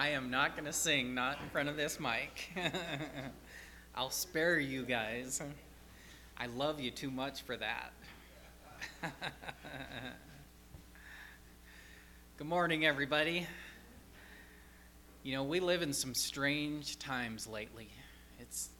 I 0.00 0.08
am 0.12 0.30
not 0.30 0.56
going 0.56 0.64
to 0.64 0.72
sing, 0.72 1.14
not 1.14 1.36
in 1.42 1.50
front 1.50 1.68
of 1.68 1.76
this 1.76 2.00
mic. 2.00 2.56
I'll 3.94 4.08
spare 4.08 4.58
you 4.58 4.82
guys. 4.82 5.42
I 6.38 6.46
love 6.46 6.80
you 6.80 6.90
too 6.90 7.10
much 7.10 7.42
for 7.42 7.54
that. 7.58 7.92
Good 12.38 12.46
morning, 12.46 12.86
everybody. 12.86 13.46
You 15.22 15.34
know, 15.34 15.42
we 15.42 15.60
live 15.60 15.82
in 15.82 15.92
some 15.92 16.14
strange 16.14 16.98
times 16.98 17.46
lately. 17.46 17.90
It's 18.38 18.70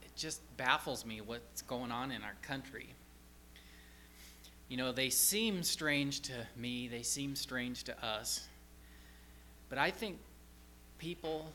it 0.00 0.14
just 0.14 0.42
baffles 0.56 1.04
me 1.04 1.20
what's 1.20 1.62
going 1.62 1.90
on 1.90 2.12
in 2.12 2.22
our 2.22 2.36
country. 2.40 2.94
You 4.68 4.76
know, 4.76 4.92
they 4.92 5.10
seem 5.10 5.64
strange 5.64 6.20
to 6.20 6.46
me, 6.54 6.86
they 6.86 7.02
seem 7.02 7.34
strange 7.34 7.82
to 7.82 8.06
us. 8.06 8.46
But 9.70 9.78
I 9.78 9.90
think 9.90 10.18
people 10.98 11.50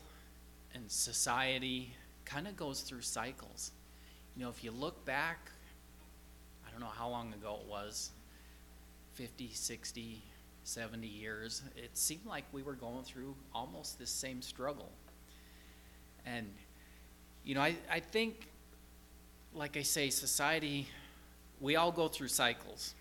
and 0.74 0.90
society 0.90 1.92
kind 2.24 2.48
of 2.48 2.56
goes 2.56 2.80
through 2.80 3.02
cycles. 3.02 3.70
You 4.36 4.42
know, 4.42 4.48
if 4.48 4.64
you 4.64 4.72
look 4.72 5.04
back, 5.04 5.50
I 6.66 6.70
don't 6.70 6.80
know 6.80 6.86
how 6.86 7.08
long 7.08 7.32
ago 7.32 7.58
it 7.62 7.70
was 7.70 8.10
50, 9.14 9.50
60, 9.52 10.22
70 10.64 11.06
years 11.06 11.62
it 11.76 11.96
seemed 11.96 12.26
like 12.26 12.44
we 12.52 12.62
were 12.62 12.74
going 12.74 13.04
through 13.04 13.36
almost 13.54 13.98
this 13.98 14.10
same 14.10 14.42
struggle. 14.42 14.90
And, 16.26 16.52
you 17.44 17.54
know, 17.54 17.60
I, 17.60 17.76
I 17.88 18.00
think, 18.00 18.48
like 19.54 19.76
I 19.76 19.82
say, 19.82 20.10
society, 20.10 20.88
we 21.60 21.76
all 21.76 21.92
go 21.92 22.08
through 22.08 22.28
cycles. 22.28 22.94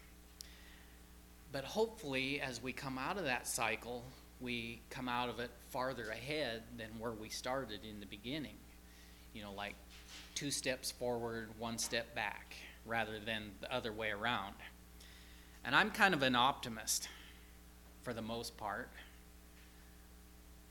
But 1.52 1.64
hopefully, 1.64 2.40
as 2.40 2.62
we 2.62 2.72
come 2.72 3.00
out 3.00 3.18
of 3.18 3.24
that 3.24 3.48
cycle, 3.48 4.04
we 4.46 4.80
come 4.92 5.10
out 5.10 5.28
of 5.28 5.40
it 5.40 5.50
farther 5.72 6.10
ahead 6.10 6.62
than 6.78 6.88
where 7.00 7.12
we 7.12 7.30
started 7.30 7.80
in 7.84 8.00
the 8.00 8.06
beginning. 8.06 8.56
You 9.34 9.42
know, 9.42 9.52
like 9.52 9.74
two 10.36 10.52
steps 10.52 10.92
forward, 10.92 11.50
one 11.58 11.80
step 11.80 12.14
back, 12.14 12.56
rather 12.86 13.20
than 13.20 13.52
the 13.60 13.74
other 13.74 13.92
way 13.92 14.12
around. 14.12 14.54
And 15.66 15.76
I'm 15.76 15.90
kind 15.90 16.14
of 16.14 16.22
an 16.22 16.36
optimist 16.36 17.10
for 18.04 18.14
the 18.14 18.22
most 18.22 18.56
part. 18.56 18.90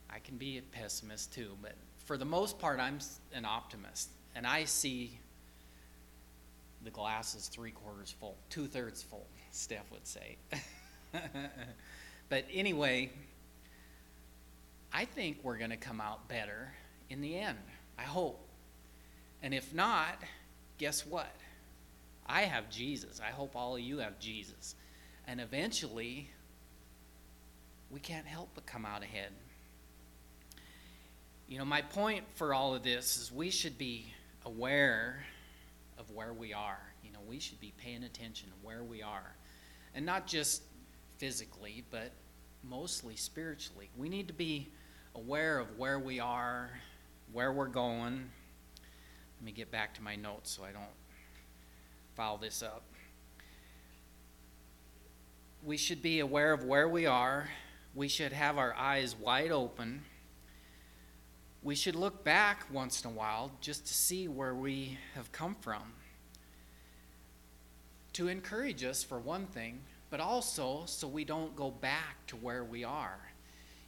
I 0.08 0.20
can 0.20 0.36
be 0.36 0.58
a 0.58 0.62
pessimist 0.62 1.34
too, 1.34 1.56
but 1.60 1.74
for 2.04 2.16
the 2.16 2.24
most 2.24 2.60
part, 2.60 2.78
I'm 2.78 3.00
an 3.34 3.44
optimist. 3.44 4.10
And 4.36 4.46
I 4.46 4.64
see 4.64 5.18
the 6.84 6.90
glass 6.90 7.34
is 7.34 7.48
three 7.48 7.72
quarters 7.72 8.14
full, 8.20 8.36
two 8.50 8.68
thirds 8.68 9.02
full, 9.02 9.26
Steph 9.50 9.90
would 9.90 10.06
say. 10.06 10.36
but 12.28 12.44
anyway, 12.52 13.10
I 14.96 15.06
think 15.06 15.38
we're 15.42 15.58
going 15.58 15.70
to 15.70 15.76
come 15.76 16.00
out 16.00 16.28
better 16.28 16.72
in 17.10 17.20
the 17.20 17.36
end. 17.36 17.58
I 17.98 18.02
hope. 18.02 18.48
And 19.42 19.52
if 19.52 19.74
not, 19.74 20.22
guess 20.78 21.04
what? 21.04 21.34
I 22.24 22.42
have 22.42 22.70
Jesus. 22.70 23.20
I 23.20 23.32
hope 23.32 23.56
all 23.56 23.74
of 23.74 23.80
you 23.80 23.98
have 23.98 24.20
Jesus. 24.20 24.76
And 25.26 25.40
eventually, 25.40 26.30
we 27.90 27.98
can't 27.98 28.26
help 28.26 28.50
but 28.54 28.66
come 28.66 28.86
out 28.86 29.02
ahead. 29.02 29.32
You 31.48 31.58
know, 31.58 31.64
my 31.64 31.82
point 31.82 32.24
for 32.36 32.54
all 32.54 32.76
of 32.76 32.84
this 32.84 33.16
is 33.16 33.32
we 33.32 33.50
should 33.50 33.76
be 33.76 34.14
aware 34.46 35.24
of 35.98 36.08
where 36.12 36.32
we 36.32 36.54
are. 36.54 36.80
You 37.02 37.10
know, 37.12 37.18
we 37.28 37.40
should 37.40 37.60
be 37.60 37.72
paying 37.78 38.04
attention 38.04 38.48
to 38.48 38.54
where 38.62 38.84
we 38.84 39.02
are. 39.02 39.34
And 39.92 40.06
not 40.06 40.28
just 40.28 40.62
physically, 41.18 41.84
but 41.90 42.12
mostly 42.62 43.16
spiritually. 43.16 43.90
We 43.96 44.08
need 44.08 44.28
to 44.28 44.34
be 44.34 44.68
aware 45.14 45.58
of 45.58 45.78
where 45.78 45.98
we 45.98 46.18
are, 46.18 46.70
where 47.32 47.52
we're 47.52 47.68
going. 47.68 48.30
Let 49.36 49.44
me 49.44 49.52
get 49.52 49.70
back 49.70 49.94
to 49.94 50.02
my 50.02 50.16
notes 50.16 50.50
so 50.50 50.64
I 50.64 50.72
don't 50.72 50.84
foul 52.16 52.36
this 52.36 52.62
up. 52.62 52.82
We 55.64 55.76
should 55.76 56.02
be 56.02 56.20
aware 56.20 56.52
of 56.52 56.64
where 56.64 56.88
we 56.88 57.06
are. 57.06 57.48
We 57.94 58.08
should 58.08 58.32
have 58.32 58.58
our 58.58 58.74
eyes 58.74 59.14
wide 59.14 59.52
open. 59.52 60.02
We 61.62 61.74
should 61.74 61.94
look 61.94 62.24
back 62.24 62.66
once 62.70 63.02
in 63.02 63.10
a 63.10 63.14
while 63.14 63.52
just 63.60 63.86
to 63.86 63.94
see 63.94 64.28
where 64.28 64.54
we 64.54 64.98
have 65.14 65.32
come 65.32 65.54
from. 65.60 65.94
To 68.14 68.28
encourage 68.28 68.84
us, 68.84 69.02
for 69.02 69.18
one 69.18 69.46
thing, 69.46 69.80
but 70.10 70.20
also 70.20 70.82
so 70.86 71.08
we 71.08 71.24
don't 71.24 71.56
go 71.56 71.70
back 71.70 72.26
to 72.26 72.36
where 72.36 72.64
we 72.64 72.84
are 72.84 73.33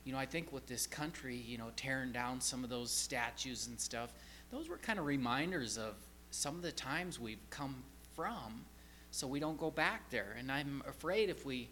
you 0.07 0.13
know, 0.13 0.19
I 0.19 0.25
think 0.25 0.53
with 0.53 0.67
this 0.69 0.87
country, 0.87 1.35
you 1.35 1.59
know, 1.59 1.73
tearing 1.75 2.13
down 2.13 2.41
some 2.41 2.63
of 2.63 2.71
those 2.71 2.93
statues 2.93 3.67
and 3.67 3.79
stuff, 3.79 4.13
those 4.53 4.69
were 4.69 4.79
kind 4.79 5.01
of 5.01 5.05
reminders 5.05 5.77
of 5.77 5.95
some 6.31 6.55
of 6.55 6.63
the 6.63 6.71
times 6.71 7.19
we've 7.19 7.51
come 7.51 7.83
from 8.15 8.65
so 9.11 9.27
we 9.27 9.41
don't 9.41 9.59
go 9.59 9.69
back 9.69 10.09
there. 10.11 10.37
And 10.39 10.51
I'm 10.53 10.81
afraid 10.87 11.29
if 11.29 11.45
we 11.45 11.69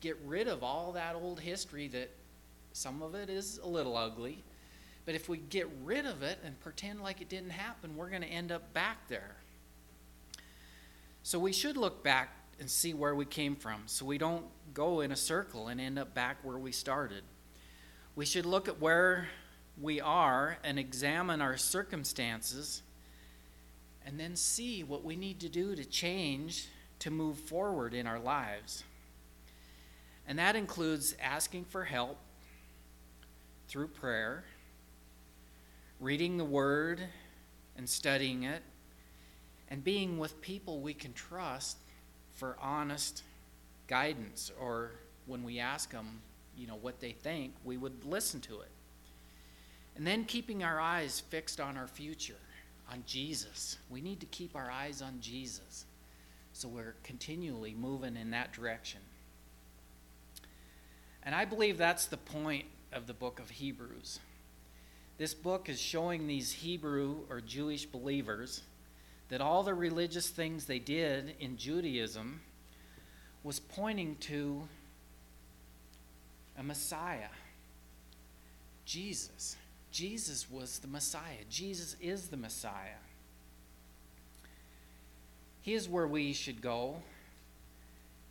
get 0.00 0.18
rid 0.26 0.48
of 0.48 0.64
all 0.64 0.92
that 0.92 1.14
old 1.14 1.38
history 1.38 1.86
that 1.88 2.10
some 2.72 3.02
of 3.02 3.14
it 3.14 3.30
is 3.30 3.60
a 3.62 3.68
little 3.68 3.96
ugly, 3.96 4.42
but 5.04 5.14
if 5.14 5.28
we 5.28 5.38
get 5.38 5.68
rid 5.84 6.06
of 6.06 6.24
it 6.24 6.40
and 6.44 6.58
pretend 6.58 7.00
like 7.00 7.20
it 7.20 7.28
didn't 7.28 7.50
happen, 7.50 7.96
we're 7.96 8.10
going 8.10 8.22
to 8.22 8.28
end 8.28 8.50
up 8.50 8.74
back 8.74 9.06
there. 9.06 9.36
So 11.22 11.38
we 11.38 11.52
should 11.52 11.76
look 11.76 12.02
back 12.02 12.30
and 12.58 12.68
see 12.68 12.94
where 12.94 13.14
we 13.14 13.26
came 13.26 13.54
from 13.54 13.82
so 13.86 14.04
we 14.04 14.18
don't 14.18 14.46
go 14.74 15.02
in 15.02 15.12
a 15.12 15.16
circle 15.16 15.68
and 15.68 15.80
end 15.80 16.00
up 16.00 16.14
back 16.14 16.38
where 16.42 16.58
we 16.58 16.72
started. 16.72 17.22
We 18.16 18.24
should 18.24 18.46
look 18.46 18.66
at 18.66 18.80
where 18.80 19.28
we 19.78 20.00
are 20.00 20.56
and 20.64 20.78
examine 20.78 21.42
our 21.42 21.58
circumstances 21.58 22.82
and 24.06 24.18
then 24.18 24.36
see 24.36 24.82
what 24.82 25.04
we 25.04 25.16
need 25.16 25.38
to 25.40 25.50
do 25.50 25.76
to 25.76 25.84
change 25.84 26.68
to 27.00 27.10
move 27.10 27.38
forward 27.38 27.92
in 27.92 28.06
our 28.06 28.18
lives. 28.18 28.84
And 30.26 30.38
that 30.38 30.56
includes 30.56 31.14
asking 31.22 31.66
for 31.66 31.84
help 31.84 32.16
through 33.68 33.88
prayer, 33.88 34.44
reading 36.00 36.38
the 36.38 36.44
Word 36.44 37.02
and 37.76 37.86
studying 37.86 38.44
it, 38.44 38.62
and 39.68 39.84
being 39.84 40.16
with 40.16 40.40
people 40.40 40.80
we 40.80 40.94
can 40.94 41.12
trust 41.12 41.76
for 42.32 42.56
honest 42.62 43.22
guidance 43.88 44.50
or 44.58 44.92
when 45.26 45.42
we 45.42 45.58
ask 45.58 45.90
them 45.90 46.22
you 46.56 46.66
know 46.66 46.78
what 46.80 47.00
they 47.00 47.12
think, 47.12 47.54
we 47.64 47.76
would 47.76 48.04
listen 48.04 48.40
to 48.40 48.60
it. 48.60 48.70
And 49.96 50.06
then 50.06 50.24
keeping 50.24 50.62
our 50.62 50.80
eyes 50.80 51.20
fixed 51.20 51.60
on 51.60 51.76
our 51.76 51.86
future, 51.86 52.34
on 52.92 53.02
Jesus. 53.06 53.78
We 53.90 54.00
need 54.00 54.20
to 54.20 54.26
keep 54.26 54.54
our 54.54 54.70
eyes 54.70 55.02
on 55.02 55.18
Jesus. 55.20 55.86
So 56.52 56.68
we're 56.68 56.94
continually 57.02 57.74
moving 57.74 58.16
in 58.16 58.30
that 58.30 58.52
direction. 58.52 59.00
And 61.22 61.34
I 61.34 61.44
believe 61.44 61.76
that's 61.76 62.06
the 62.06 62.16
point 62.16 62.66
of 62.92 63.06
the 63.06 63.14
book 63.14 63.40
of 63.40 63.50
Hebrews. 63.50 64.20
This 65.18 65.34
book 65.34 65.68
is 65.68 65.80
showing 65.80 66.26
these 66.26 66.52
Hebrew 66.52 67.16
or 67.30 67.40
Jewish 67.40 67.86
believers 67.86 68.62
that 69.28 69.40
all 69.40 69.62
the 69.62 69.74
religious 69.74 70.28
things 70.28 70.66
they 70.66 70.78
did 70.78 71.34
in 71.40 71.56
Judaism 71.56 72.40
was 73.42 73.58
pointing 73.58 74.16
to 74.16 74.68
a 76.58 76.62
Messiah. 76.62 77.28
Jesus. 78.84 79.56
Jesus 79.90 80.50
was 80.50 80.78
the 80.78 80.88
Messiah. 80.88 81.44
Jesus 81.50 81.96
is 82.00 82.28
the 82.28 82.36
Messiah. 82.36 83.00
He 85.62 85.74
is 85.74 85.88
where 85.88 86.06
we 86.06 86.32
should 86.32 86.62
go. 86.62 86.96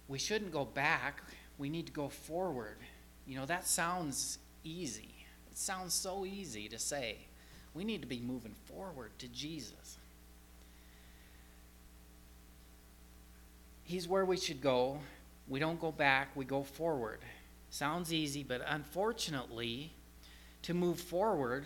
We 0.07 0.19
shouldn't 0.19 0.51
go 0.51 0.65
back. 0.65 1.21
We 1.57 1.69
need 1.69 1.87
to 1.87 1.91
go 1.91 2.07
forward. 2.07 2.77
You 3.27 3.37
know, 3.37 3.45
that 3.45 3.67
sounds 3.67 4.37
easy. 4.63 5.09
It 5.51 5.57
sounds 5.57 5.93
so 5.93 6.25
easy 6.25 6.69
to 6.69 6.79
say. 6.79 7.17
We 7.73 7.83
need 7.83 8.01
to 8.01 8.07
be 8.07 8.19
moving 8.19 8.55
forward 8.65 9.11
to 9.19 9.27
Jesus. 9.27 9.97
He's 13.83 14.07
where 14.07 14.25
we 14.25 14.37
should 14.37 14.61
go. 14.61 14.99
We 15.47 15.59
don't 15.59 15.79
go 15.79 15.91
back, 15.91 16.29
we 16.35 16.45
go 16.45 16.63
forward. 16.63 17.19
Sounds 17.69 18.13
easy, 18.13 18.43
but 18.43 18.61
unfortunately, 18.67 19.91
to 20.61 20.73
move 20.73 20.99
forward, 20.99 21.65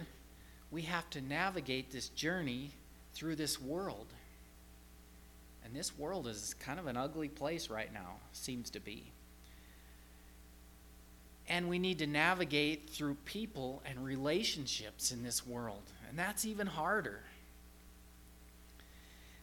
we 0.71 0.83
have 0.83 1.09
to 1.11 1.21
navigate 1.21 1.91
this 1.91 2.09
journey 2.09 2.71
through 3.13 3.35
this 3.35 3.61
world. 3.61 4.07
And 5.63 5.75
this 5.75 5.97
world 5.97 6.27
is 6.27 6.55
kind 6.59 6.79
of 6.79 6.87
an 6.87 6.97
ugly 6.97 7.29
place 7.29 7.69
right 7.69 7.93
now, 7.93 8.17
seems 8.33 8.69
to 8.71 8.79
be. 8.79 9.11
And 11.47 11.69
we 11.69 11.79
need 11.79 11.99
to 11.99 12.07
navigate 12.07 12.89
through 12.89 13.17
people 13.25 13.81
and 13.85 14.03
relationships 14.03 15.11
in 15.11 15.23
this 15.23 15.45
world. 15.45 15.81
And 16.07 16.17
that's 16.17 16.45
even 16.45 16.67
harder. 16.67 17.21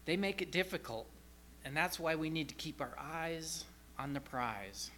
They 0.05 0.17
make 0.17 0.41
it 0.41 0.52
difficult. 0.52 1.06
And 1.64 1.76
that's 1.76 1.99
why 1.99 2.14
we 2.14 2.31
need 2.31 2.49
to 2.49 2.55
keep 2.55 2.81
our 2.81 2.97
eyes 2.99 3.64
on 3.99 4.12
the 4.12 4.20
prize. 4.20 4.91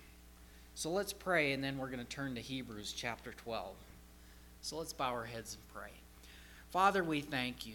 So 0.78 0.90
let's 0.90 1.12
pray, 1.12 1.54
and 1.54 1.64
then 1.64 1.76
we're 1.76 1.88
going 1.88 1.98
to 1.98 2.04
turn 2.04 2.36
to 2.36 2.40
Hebrews 2.40 2.94
chapter 2.96 3.32
12. 3.32 3.75
So 4.60 4.76
let's 4.76 4.92
bow 4.92 5.10
our 5.10 5.25
heads 5.25 5.56
and 5.56 5.75
pray. 5.75 5.90
Father, 6.70 7.02
we 7.02 7.20
thank 7.20 7.66
you 7.66 7.75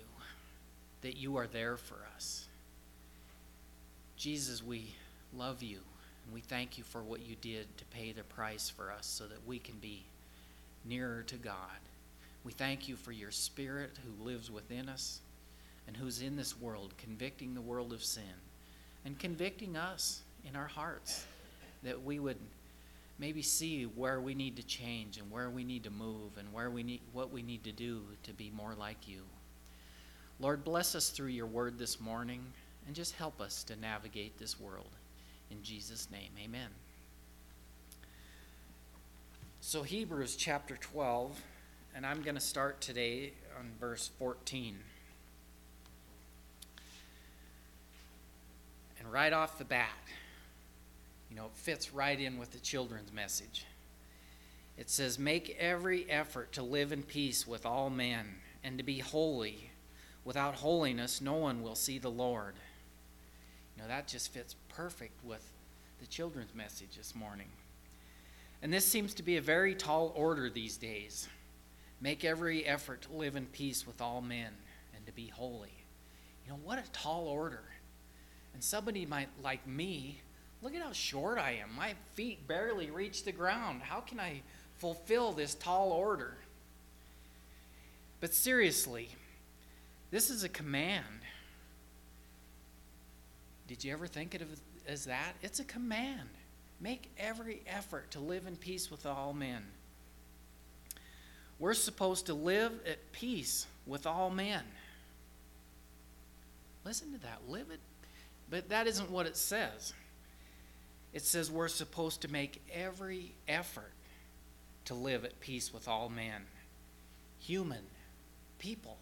that 1.01 1.17
you 1.17 1.35
are 1.35 1.47
there 1.47 1.75
for 1.75 1.97
us. 2.15 2.45
Jesus, 4.15 4.63
we 4.63 4.95
love 5.37 5.61
you, 5.61 5.79
and 6.23 6.33
we 6.33 6.39
thank 6.39 6.77
you 6.77 6.85
for 6.85 7.03
what 7.03 7.19
you 7.27 7.35
did 7.41 7.77
to 7.77 7.83
pay 7.87 8.13
the 8.13 8.23
price 8.23 8.69
for 8.69 8.89
us 8.89 9.05
so 9.05 9.25
that 9.25 9.45
we 9.45 9.59
can 9.59 9.75
be 9.81 10.03
nearer 10.85 11.23
to 11.23 11.35
God. 11.35 11.81
We 12.45 12.53
thank 12.53 12.87
you 12.87 12.95
for 12.95 13.11
your 13.11 13.31
Spirit 13.31 13.91
who 14.05 14.23
lives 14.23 14.49
within 14.49 14.87
us 14.87 15.19
and 15.87 15.97
who's 15.97 16.21
in 16.21 16.37
this 16.37 16.57
world, 16.57 16.93
convicting 16.97 17.53
the 17.53 17.59
world 17.59 17.91
of 17.91 18.01
sin 18.01 18.23
and 19.03 19.19
convicting 19.19 19.75
us 19.75 20.21
in 20.47 20.55
our 20.55 20.67
hearts 20.67 21.25
that 21.83 22.01
we 22.01 22.17
would 22.17 22.37
maybe 23.19 23.41
see 23.41 23.83
where 23.83 24.19
we 24.19 24.33
need 24.33 24.57
to 24.57 24.63
change 24.63 25.17
and 25.17 25.29
where 25.29 25.49
we 25.49 25.63
need 25.63 25.83
to 25.83 25.89
move 25.89 26.37
and 26.37 26.51
where 26.51 26.69
we 26.69 26.83
need 26.83 27.01
what 27.11 27.31
we 27.31 27.41
need 27.41 27.63
to 27.63 27.71
do 27.71 28.01
to 28.23 28.33
be 28.33 28.51
more 28.55 28.73
like 28.77 29.07
you. 29.07 29.21
Lord, 30.39 30.63
bless 30.63 30.95
us 30.95 31.09
through 31.09 31.27
your 31.27 31.45
word 31.45 31.77
this 31.77 32.01
morning 32.01 32.43
and 32.85 32.95
just 32.95 33.15
help 33.15 33.39
us 33.39 33.63
to 33.65 33.75
navigate 33.75 34.37
this 34.37 34.59
world. 34.59 34.89
In 35.51 35.61
Jesus' 35.63 36.09
name, 36.11 36.31
amen. 36.43 36.69
So, 39.61 39.83
Hebrews 39.83 40.35
chapter 40.35 40.75
12, 40.75 41.39
and 41.95 42.05
I'm 42.05 42.21
going 42.21 42.35
to 42.35 42.41
start 42.41 42.81
today 42.81 43.31
on 43.57 43.71
verse 43.79 44.09
14. 44.19 44.75
And 48.99 49.11
right 49.11 49.31
off 49.31 49.57
the 49.57 49.65
bat, 49.65 49.89
you 51.33 51.39
know, 51.39 51.47
it 51.47 51.55
fits 51.55 51.95
right 51.95 52.19
in 52.19 52.37
with 52.37 52.51
the 52.51 52.59
children's 52.59 53.11
message. 53.11 53.65
It 54.77 54.87
says, 54.87 55.17
Make 55.17 55.57
every 55.59 56.07
effort 56.07 56.51
to 56.51 56.61
live 56.61 56.91
in 56.91 57.01
peace 57.01 57.47
with 57.47 57.65
all 57.65 57.89
men 57.89 58.35
and 58.63 58.77
to 58.77 58.83
be 58.83 58.99
holy. 58.99 59.71
Without 60.25 60.53
holiness, 60.53 61.21
no 61.21 61.33
one 61.33 61.63
will 61.63 61.73
see 61.73 61.97
the 61.97 62.11
Lord. 62.11 62.53
You 63.75 63.81
know, 63.81 63.87
that 63.87 64.07
just 64.07 64.31
fits 64.31 64.55
perfect 64.69 65.25
with 65.25 65.43
the 65.99 66.05
children's 66.05 66.53
message 66.53 66.97
this 66.97 67.15
morning. 67.15 67.49
And 68.61 68.71
this 68.71 68.85
seems 68.85 69.15
to 69.15 69.23
be 69.23 69.37
a 69.37 69.41
very 69.41 69.73
tall 69.73 70.13
order 70.15 70.51
these 70.51 70.77
days. 70.77 71.27
Make 71.99 72.23
every 72.23 72.63
effort 72.63 73.01
to 73.03 73.13
live 73.13 73.35
in 73.35 73.47
peace 73.47 73.87
with 73.87 74.01
all 74.01 74.21
men 74.21 74.53
and 74.95 75.03
to 75.07 75.11
be 75.11 75.29
holy. 75.29 75.73
You 76.45 76.51
know, 76.51 76.59
what 76.63 76.77
a 76.77 76.91
tall 76.91 77.25
order. 77.25 77.63
And 78.53 78.63
somebody 78.63 79.07
might, 79.07 79.29
like 79.41 79.65
me, 79.65 80.21
Look 80.63 80.73
at 80.75 80.81
how 80.81 80.93
short 80.93 81.37
I 81.37 81.59
am. 81.61 81.75
My 81.75 81.93
feet 82.13 82.47
barely 82.47 82.89
reach 82.89 83.25
the 83.25 83.33
ground. 83.33 83.81
How 83.81 83.99
can 83.99 84.17
I 84.17 84.41
fulfill 84.77 85.33
this 85.33 85.55
tall 85.55 85.91
order? 85.91 86.37
But 88.21 88.33
seriously, 88.33 89.09
this 90.09 90.29
is 90.29 90.45
a 90.45 90.49
command. 90.49 91.03
Did 93.67 93.83
you 93.83 93.91
ever 93.91 94.07
think 94.07 94.35
of 94.35 94.41
it 94.41 94.47
as 94.87 95.03
that? 95.05 95.33
It's 95.41 95.59
a 95.59 95.65
command. 95.65 96.29
Make 96.79 97.11
every 97.17 97.61
effort 97.67 98.11
to 98.11 98.21
live 98.21 98.47
in 98.47 98.55
peace 98.55 98.89
with 98.89 99.05
all 99.05 99.33
men. 99.33 99.63
We're 101.59 101.73
supposed 101.73 102.27
to 102.27 102.33
live 102.33 102.71
at 102.87 103.11
peace 103.11 103.67
with 103.85 104.07
all 104.07 104.29
men. 104.29 104.63
Listen 106.85 107.11
to 107.11 107.19
that. 107.19 107.39
Live 107.49 107.69
it. 107.69 107.79
But 108.49 108.69
that 108.69 108.87
isn't 108.87 109.11
what 109.11 109.25
it 109.25 109.35
says 109.35 109.93
it 111.13 111.21
says 111.21 111.51
we're 111.51 111.67
supposed 111.67 112.21
to 112.21 112.27
make 112.27 112.61
every 112.73 113.33
effort 113.47 113.91
to 114.85 114.93
live 114.93 115.23
at 115.23 115.39
peace 115.39 115.73
with 115.73 115.87
all 115.87 116.09
men. 116.09 116.41
Human, 117.39 117.83
people. 118.59 118.97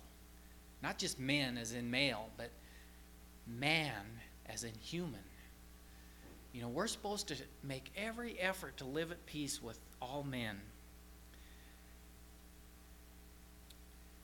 Not 0.83 0.97
just 0.97 1.19
men 1.19 1.57
as 1.57 1.73
in 1.73 1.89
male, 1.89 2.29
but 2.37 2.49
man 3.47 4.03
as 4.45 4.63
in 4.63 4.73
human. 4.81 5.23
You 6.53 6.61
know, 6.61 6.67
we're 6.67 6.87
supposed 6.87 7.29
to 7.29 7.35
make 7.63 7.91
every 7.95 8.37
effort 8.39 8.77
to 8.77 8.85
live 8.85 9.11
at 9.11 9.25
peace 9.25 9.61
with 9.61 9.79
all 10.01 10.23
men. 10.23 10.59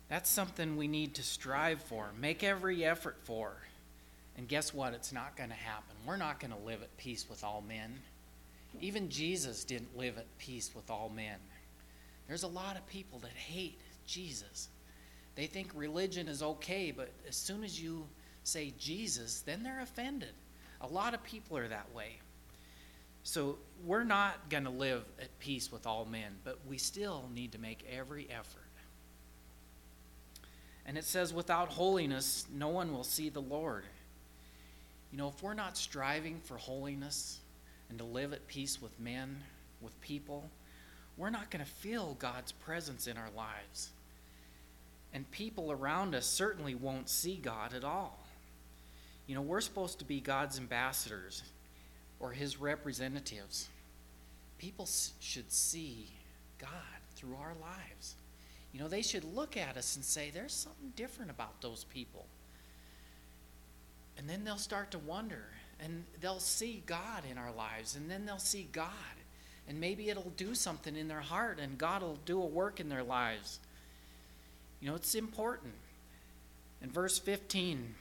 That's 0.09 0.29
something 0.29 0.77
we 0.77 0.87
need 0.87 1.15
to 1.15 1.23
strive 1.23 1.81
for, 1.81 2.09
make 2.19 2.43
every 2.43 2.83
effort 2.83 3.17
for. 3.23 3.53
And 4.37 4.47
guess 4.47 4.73
what? 4.73 4.93
It's 4.93 5.11
not 5.11 5.35
going 5.35 5.49
to 5.49 5.55
happen. 5.55 5.95
We're 6.05 6.17
not 6.17 6.39
going 6.39 6.53
to 6.53 6.65
live 6.65 6.81
at 6.83 6.95
peace 6.97 7.25
with 7.29 7.43
all 7.43 7.63
men. 7.67 7.95
Even 8.79 9.09
Jesus 9.09 9.63
didn't 9.63 9.97
live 9.97 10.17
at 10.17 10.25
peace 10.37 10.71
with 10.75 10.89
all 10.91 11.09
men. 11.09 11.37
There's 12.27 12.43
a 12.43 12.47
lot 12.47 12.77
of 12.77 12.85
people 12.87 13.19
that 13.19 13.31
hate 13.31 13.79
Jesus. 14.05 14.69
They 15.35 15.47
think 15.47 15.69
religion 15.73 16.27
is 16.27 16.43
okay, 16.43 16.91
but 16.91 17.09
as 17.27 17.35
soon 17.35 17.63
as 17.63 17.81
you 17.81 18.05
say 18.43 18.73
Jesus, 18.77 19.41
then 19.41 19.63
they're 19.63 19.81
offended. 19.81 20.33
A 20.81 20.87
lot 20.87 21.13
of 21.13 21.23
people 21.23 21.57
are 21.57 21.67
that 21.67 21.93
way. 21.95 22.17
So 23.23 23.57
we're 23.85 24.03
not 24.03 24.49
going 24.49 24.63
to 24.63 24.69
live 24.69 25.03
at 25.21 25.37
peace 25.39 25.71
with 25.71 25.85
all 25.85 26.05
men, 26.05 26.35
but 26.43 26.59
we 26.67 26.77
still 26.77 27.29
need 27.33 27.51
to 27.53 27.57
make 27.57 27.85
every 27.91 28.27
effort. 28.29 28.61
And 30.85 30.97
it 30.97 31.03
says, 31.03 31.33
without 31.33 31.67
holiness, 31.67 32.45
no 32.53 32.69
one 32.69 32.93
will 32.93 33.03
see 33.03 33.29
the 33.29 33.41
Lord. 33.41 33.83
You 35.11 35.17
know, 35.17 35.29
if 35.29 35.41
we're 35.41 35.53
not 35.53 35.77
striving 35.77 36.39
for 36.43 36.57
holiness 36.57 37.39
and 37.89 37.97
to 37.99 38.03
live 38.03 38.33
at 38.33 38.47
peace 38.47 38.81
with 38.81 38.99
men, 38.99 39.37
with 39.81 39.99
people, 40.01 40.49
we're 41.17 41.29
not 41.29 41.49
going 41.49 41.63
to 41.63 41.71
feel 41.71 42.15
God's 42.19 42.51
presence 42.51 43.07
in 43.07 43.17
our 43.17 43.29
lives. 43.35 43.89
And 45.13 45.29
people 45.31 45.71
around 45.71 46.13
us 46.13 46.25
certainly 46.25 46.75
won't 46.75 47.09
see 47.09 47.39
God 47.41 47.73
at 47.73 47.83
all. 47.83 48.19
You 49.25 49.35
know, 49.35 49.41
we're 49.41 49.61
supposed 49.61 49.99
to 49.99 50.05
be 50.05 50.19
God's 50.19 50.57
ambassadors 50.57 51.43
or 52.19 52.31
his 52.31 52.59
representatives. 52.59 53.67
People 54.57 54.87
should 55.19 55.51
see 55.51 56.07
God 56.59 56.69
through 57.15 57.35
our 57.35 57.53
lives. 57.61 58.15
You 58.73 58.79
know, 58.79 58.87
they 58.87 59.01
should 59.01 59.23
look 59.23 59.57
at 59.57 59.77
us 59.77 59.95
and 59.95 60.03
say, 60.03 60.29
there's 60.29 60.53
something 60.53 60.91
different 60.95 61.31
about 61.31 61.61
those 61.61 61.85
people. 61.85 62.25
And 64.17 64.29
then 64.29 64.43
they'll 64.43 64.57
start 64.57 64.91
to 64.91 64.99
wonder 64.99 65.45
and 65.79 66.03
they'll 66.21 66.39
see 66.39 66.81
God 66.85 67.23
in 67.29 67.37
our 67.37 67.51
lives 67.51 67.95
and 67.95 68.09
then 68.09 68.25
they'll 68.25 68.39
see 68.39 68.67
God. 68.71 68.91
And 69.67 69.79
maybe 69.79 70.09
it'll 70.09 70.31
do 70.37 70.55
something 70.55 70.95
in 70.95 71.07
their 71.07 71.21
heart 71.21 71.59
and 71.59 71.77
God 71.77 72.01
will 72.01 72.17
do 72.25 72.41
a 72.41 72.45
work 72.45 72.79
in 72.79 72.89
their 72.89 73.03
lives. 73.03 73.59
You 74.81 74.89
know, 74.89 74.95
it's 74.95 75.15
important. 75.15 75.73
And 76.81 76.91
verse 76.91 77.19
15, 77.19 77.95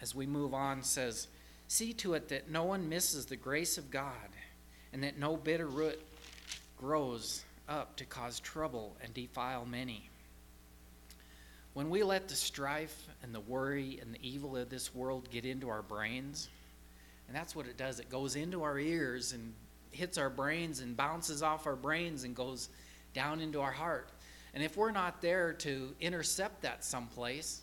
as 0.00 0.14
we 0.14 0.26
move 0.26 0.54
on, 0.54 0.82
says, 0.82 1.28
See 1.68 1.92
to 1.94 2.14
it 2.14 2.28
that 2.28 2.50
no 2.50 2.64
one 2.64 2.88
misses 2.88 3.26
the 3.26 3.36
grace 3.36 3.78
of 3.78 3.90
God 3.90 4.28
and 4.92 5.02
that 5.04 5.18
no 5.18 5.36
bitter 5.36 5.66
root 5.66 6.00
grows 6.76 7.44
up 7.68 7.96
to 7.96 8.04
cause 8.04 8.40
trouble 8.40 8.96
and 9.02 9.14
defile 9.14 9.64
many. 9.64 10.09
When 11.72 11.88
we 11.88 12.02
let 12.02 12.28
the 12.28 12.34
strife 12.34 13.06
and 13.22 13.34
the 13.34 13.40
worry 13.40 13.98
and 14.02 14.14
the 14.14 14.28
evil 14.28 14.56
of 14.56 14.70
this 14.70 14.94
world 14.94 15.30
get 15.30 15.44
into 15.44 15.68
our 15.68 15.82
brains, 15.82 16.48
and 17.28 17.36
that's 17.36 17.54
what 17.54 17.66
it 17.66 17.76
does, 17.76 18.00
it 18.00 18.10
goes 18.10 18.34
into 18.34 18.64
our 18.64 18.78
ears 18.78 19.32
and 19.32 19.54
hits 19.92 20.18
our 20.18 20.30
brains 20.30 20.80
and 20.80 20.96
bounces 20.96 21.42
off 21.42 21.66
our 21.66 21.76
brains 21.76 22.24
and 22.24 22.34
goes 22.34 22.70
down 23.14 23.40
into 23.40 23.60
our 23.60 23.70
heart. 23.70 24.08
And 24.52 24.64
if 24.64 24.76
we're 24.76 24.90
not 24.90 25.22
there 25.22 25.52
to 25.54 25.94
intercept 26.00 26.62
that 26.62 26.84
someplace, 26.84 27.62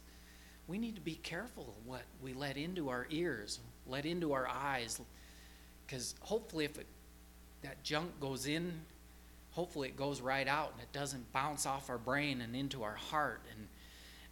we 0.67 0.77
need 0.77 0.95
to 0.95 1.01
be 1.01 1.15
careful 1.15 1.75
what 1.85 2.03
we 2.21 2.33
let 2.33 2.55
into 2.55 2.89
our 2.89 3.07
ears, 3.09 3.59
let 3.87 4.05
into 4.05 4.31
our 4.31 4.47
eyes, 4.47 5.01
because 5.85 6.15
hopefully, 6.21 6.63
if 6.63 6.77
it, 6.77 6.87
that 7.61 7.83
junk 7.83 8.17
goes 8.21 8.47
in, 8.47 8.73
hopefully 9.51 9.89
it 9.89 9.97
goes 9.97 10.21
right 10.21 10.47
out 10.47 10.71
and 10.73 10.81
it 10.81 10.91
doesn't 10.93 11.31
bounce 11.33 11.65
off 11.65 11.89
our 11.89 11.97
brain 11.97 12.41
and 12.41 12.55
into 12.55 12.83
our 12.83 12.95
heart 12.95 13.41
and 13.51 13.67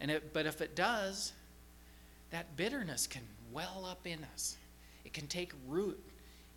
and 0.00 0.10
it, 0.10 0.32
but 0.32 0.46
if 0.46 0.60
it 0.60 0.74
does, 0.74 1.32
that 2.30 2.56
bitterness 2.56 3.06
can 3.06 3.22
well 3.52 3.86
up 3.88 4.06
in 4.06 4.24
us. 4.34 4.56
It 5.04 5.12
can 5.12 5.26
take 5.26 5.52
root 5.66 6.02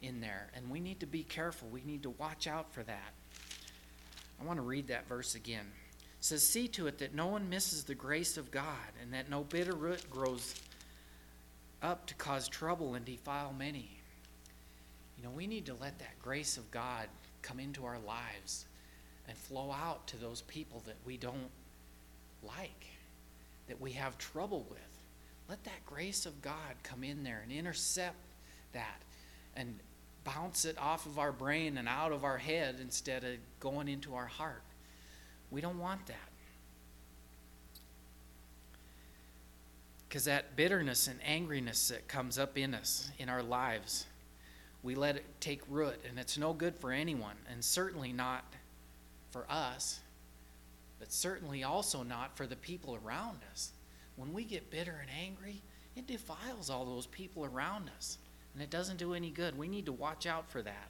in 0.02 0.22
there, 0.22 0.50
and 0.56 0.70
we 0.70 0.80
need 0.80 1.00
to 1.02 1.06
be 1.06 1.24
careful. 1.24 1.68
We 1.70 1.84
need 1.86 2.04
to 2.04 2.10
watch 2.12 2.48
out 2.48 2.74
for 2.74 2.84
that. 2.84 3.14
I 4.40 4.46
want 4.46 4.58
to 4.58 4.64
read 4.64 4.88
that 4.88 5.08
verse 5.08 5.36
again. 5.36 5.66
It 6.20 6.26
says, 6.26 6.46
See 6.46 6.68
to 6.70 6.88
it 6.88 6.98
that 7.00 7.14
no 7.14 7.28
one 7.28 7.50
misses 7.50 7.84
the 7.84 7.96
grace 7.96 8.38
of 8.38 8.52
God, 8.52 8.94
and 9.02 9.14
that 9.14 9.30
no 9.30 9.44
bitter 9.44 9.76
root 9.76 10.10
grows 10.10 10.56
up 11.82 12.06
to 12.08 12.16
cause 12.16 12.48
trouble 12.48 12.96
and 12.96 13.06
defile 13.06 13.54
many. 13.58 13.90
You 15.18 15.24
know, 15.24 15.32
we 15.32 15.48
need 15.48 15.66
to 15.68 15.74
let 15.74 16.00
that 16.00 16.20
grace 16.22 16.58
of 16.58 16.70
God 16.72 17.08
come 17.42 17.60
into 17.60 17.86
our 17.86 18.00
lives 18.00 18.66
and 19.28 19.38
flow 19.38 19.72
out 19.72 20.08
to 20.08 20.18
those 20.18 20.42
people 20.42 20.82
that 20.86 20.96
we 21.06 21.18
don't 21.18 21.50
like 22.44 22.88
that 23.70 23.80
we 23.80 23.94
have 23.94 24.18
trouble 24.18 24.66
with. 24.70 24.80
Let 25.48 25.64
that 25.64 25.86
grace 25.86 26.26
of 26.26 26.42
God 26.42 26.76
come 26.84 27.04
in 27.04 27.24
there 27.24 27.42
and 27.42 27.52
intercept 27.52 28.18
that 28.74 29.02
and 29.56 29.80
bounce 30.24 30.66
it 30.66 30.78
off 30.78 31.06
of 31.06 31.18
our 31.18 31.32
brain 31.32 31.78
and 31.78 31.88
out 31.88 32.12
of 32.12 32.24
our 32.24 32.38
head 32.38 32.76
instead 32.82 33.24
of 33.24 33.32
going 33.60 33.88
into 33.88 34.14
our 34.14 34.28
heart. 34.28 34.62
We 35.50 35.62
don't 35.62 35.80
want 35.80 36.06
that. 36.08 36.16
Because 40.08 40.26
that 40.26 40.56
bitterness 40.56 41.08
and 41.08 41.22
angriness 41.22 41.90
that 41.90 42.08
comes 42.08 42.38
up 42.38 42.58
in 42.58 42.74
us, 42.74 43.12
in 43.18 43.30
our 43.30 43.44
lives, 43.44 44.06
we 44.82 44.96
let 44.96 45.16
it 45.16 45.26
take 45.40 45.62
root, 45.70 46.00
and 46.08 46.18
it's 46.18 46.38
no 46.38 46.54
good 46.54 46.76
for 46.76 46.92
anyone, 46.92 47.36
and 47.52 47.64
certainly 47.64 48.12
not 48.12 48.44
for 49.32 49.46
us, 49.50 50.00
but 51.00 51.12
certainly 51.12 51.64
also 51.64 52.04
not 52.04 52.36
for 52.36 52.46
the 52.46 52.56
people 52.56 53.00
around 53.04 53.40
us. 53.52 53.72
When 54.16 54.34
we 54.34 54.44
get 54.44 54.70
bitter 54.70 55.00
and 55.02 55.10
angry, 55.10 55.62
it 55.96 56.08
defiles 56.08 56.70
all 56.70 56.86
those 56.86 57.08
people 57.08 57.46
around 57.46 57.90
us, 57.98 58.18
and 58.54 58.62
it 58.62 58.70
doesn't 58.70 58.98
do 58.98 59.14
any 59.14 59.30
good. 59.30 59.58
We 59.58 59.68
need 59.68 59.86
to 59.86 59.94
watch 59.94 60.26
out 60.26 60.50
for 60.50 60.62
that. 60.62 60.90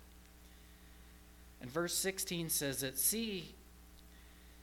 And 1.61 1.69
verse 1.69 1.93
16 1.95 2.49
says 2.49 2.81
that 2.81 2.97
see 2.97 3.53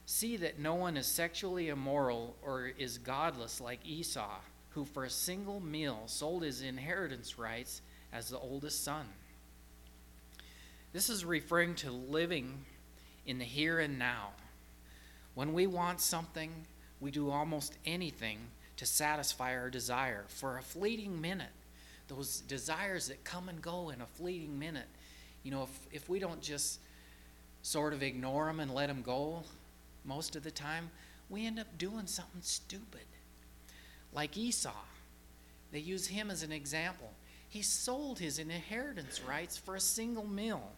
see 0.09 0.37
that 0.37 0.61
no 0.61 0.75
one 0.75 0.97
is 0.97 1.07
sexually 1.07 1.69
immoral 1.69 2.37
or 2.41 2.71
is 2.79 2.99
godless 2.99 3.61
like 3.61 3.81
Esau, 3.85 4.39
who 4.71 4.85
for 4.85 5.05
a 5.05 5.11
single 5.11 5.59
meal 5.59 6.05
sold 6.07 6.45
his 6.45 6.63
inheritance 6.63 7.39
rights 7.39 7.83
as 8.13 8.29
the 8.29 8.39
oldest 8.39 8.85
son. 8.85 9.07
This 10.93 11.11
is 11.11 11.25
referring 11.25 11.75
to 11.77 11.91
living 11.91 12.65
in 13.27 13.39
the 13.39 13.45
here 13.45 13.81
and 13.81 13.99
now. 13.99 14.31
When 15.37 15.53
we 15.53 15.67
want 15.67 16.01
something, 16.01 16.51
we 16.99 17.11
do 17.11 17.31
almost 17.31 17.77
anything 17.85 18.39
to 18.79 18.87
satisfy 18.87 19.55
our 19.55 19.69
desire 19.69 20.25
for 20.29 20.57
a 20.57 20.63
fleeting 20.63 21.21
minute. 21.21 21.53
Those 22.09 22.41
desires 22.41 23.09
that 23.09 23.23
come 23.23 23.51
and 23.51 23.61
go 23.61 23.91
in 23.91 24.01
a 24.01 24.07
fleeting 24.07 24.59
minute. 24.59 24.89
You 25.43 25.51
know, 25.51 25.65
if, 25.65 25.79
if 25.93 26.09
we 26.09 26.19
don't 26.19 26.41
just 26.41 26.81
sort 27.61 27.93
of 27.93 28.03
ignore 28.03 28.47
them 28.47 28.61
and 28.61 28.73
let 28.73 28.87
them 28.87 29.03
go 29.03 29.43
most 30.07 30.37
of 30.37 30.43
the 30.43 30.51
time, 30.51 30.91
we 31.29 31.47
end 31.47 31.59
up 31.59 31.67
doing 31.77 32.07
something 32.07 32.41
stupid. 32.41 33.05
Like 34.15 34.39
Esau. 34.39 34.73
They 35.71 35.81
use 35.81 36.07
him 36.07 36.31
as 36.31 36.45
an 36.45 36.53
example. 36.53 37.13
He 37.47 37.61
sold 37.61 38.19
his 38.19 38.39
inheritance 38.39 39.21
rights 39.21 39.59
for 39.59 39.77
a 39.77 39.81
single 39.81 40.27
meal. 40.27 40.73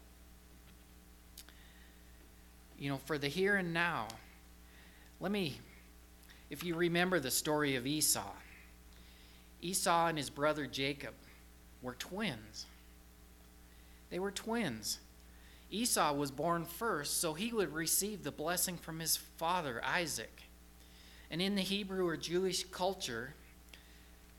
You 2.77 2.91
know, 2.91 3.01
for 3.05 3.19
the 3.19 3.29
here 3.29 3.55
and 3.55 3.73
now. 3.73 4.09
Let 5.21 5.33
me, 5.33 5.59
if 6.49 6.63
you 6.63 6.75
remember 6.75 7.19
the 7.19 7.31
story 7.31 7.75
of 7.77 7.87
Esau, 7.87 8.33
Esau 9.61 10.07
and 10.07 10.17
his 10.17 10.31
brother 10.31 10.67
Jacob 10.67 11.15
were 11.83 11.95
twins. 11.95 12.67
They 14.11 14.19
were 14.19 14.31
twins. 14.31 14.99
Esau 15.71 16.15
was 16.15 16.31
born 16.31 16.65
first, 16.65 17.21
so 17.21 17.35
he 17.35 17.53
would 17.53 17.75
receive 17.75 18.23
the 18.23 18.31
blessing 18.31 18.77
from 18.77 19.01
his 19.01 19.17
father, 19.17 19.83
Isaac. 19.85 20.45
And 21.31 21.43
in 21.43 21.57
the 21.57 21.63
Hebrew 21.63 22.07
or 22.07 22.17
Jewish 22.17 22.65
culture, 22.65 23.35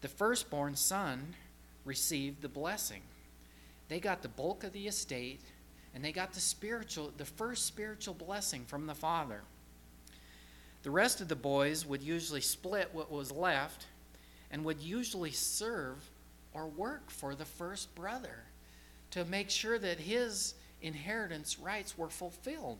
the 0.01 0.07
firstborn 0.07 0.75
son 0.75 1.35
received 1.85 2.41
the 2.41 2.49
blessing. 2.49 3.01
They 3.89 3.99
got 3.99 4.21
the 4.21 4.29
bulk 4.29 4.63
of 4.63 4.71
the 4.71 4.87
estate, 4.87 5.41
and 5.93 6.03
they 6.03 6.11
got 6.11 6.33
the 6.33 6.39
spiritual, 6.39 7.11
the 7.17 7.25
first 7.25 7.65
spiritual 7.65 8.13
blessing 8.13 8.63
from 8.65 8.87
the 8.87 8.95
father. 8.95 9.41
The 10.83 10.91
rest 10.91 11.21
of 11.21 11.27
the 11.27 11.35
boys 11.35 11.85
would 11.85 12.01
usually 12.01 12.41
split 12.41 12.89
what 12.93 13.11
was 13.11 13.31
left 13.31 13.85
and 14.51 14.63
would 14.65 14.79
usually 14.79 15.31
serve 15.31 16.09
or 16.53 16.67
work 16.67 17.11
for 17.11 17.35
the 17.35 17.45
first 17.45 17.93
brother 17.95 18.43
to 19.11 19.25
make 19.25 19.49
sure 19.49 19.77
that 19.77 19.99
his 19.99 20.53
inheritance 20.81 21.59
rights 21.59 21.97
were 21.97 22.09
fulfilled. 22.09 22.79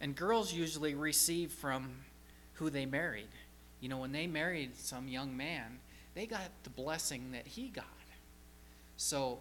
And 0.00 0.16
girls 0.16 0.52
usually 0.52 0.94
receive 0.94 1.50
from 1.52 1.90
who 2.54 2.70
they 2.70 2.86
married. 2.86 3.28
You 3.80 3.88
know, 3.88 3.98
when 3.98 4.12
they 4.12 4.26
married 4.26 4.76
some 4.76 5.08
young 5.08 5.36
man, 5.36 5.78
they 6.14 6.26
got 6.26 6.50
the 6.62 6.70
blessing 6.70 7.32
that 7.32 7.46
he 7.46 7.68
got. 7.68 7.84
So 8.96 9.38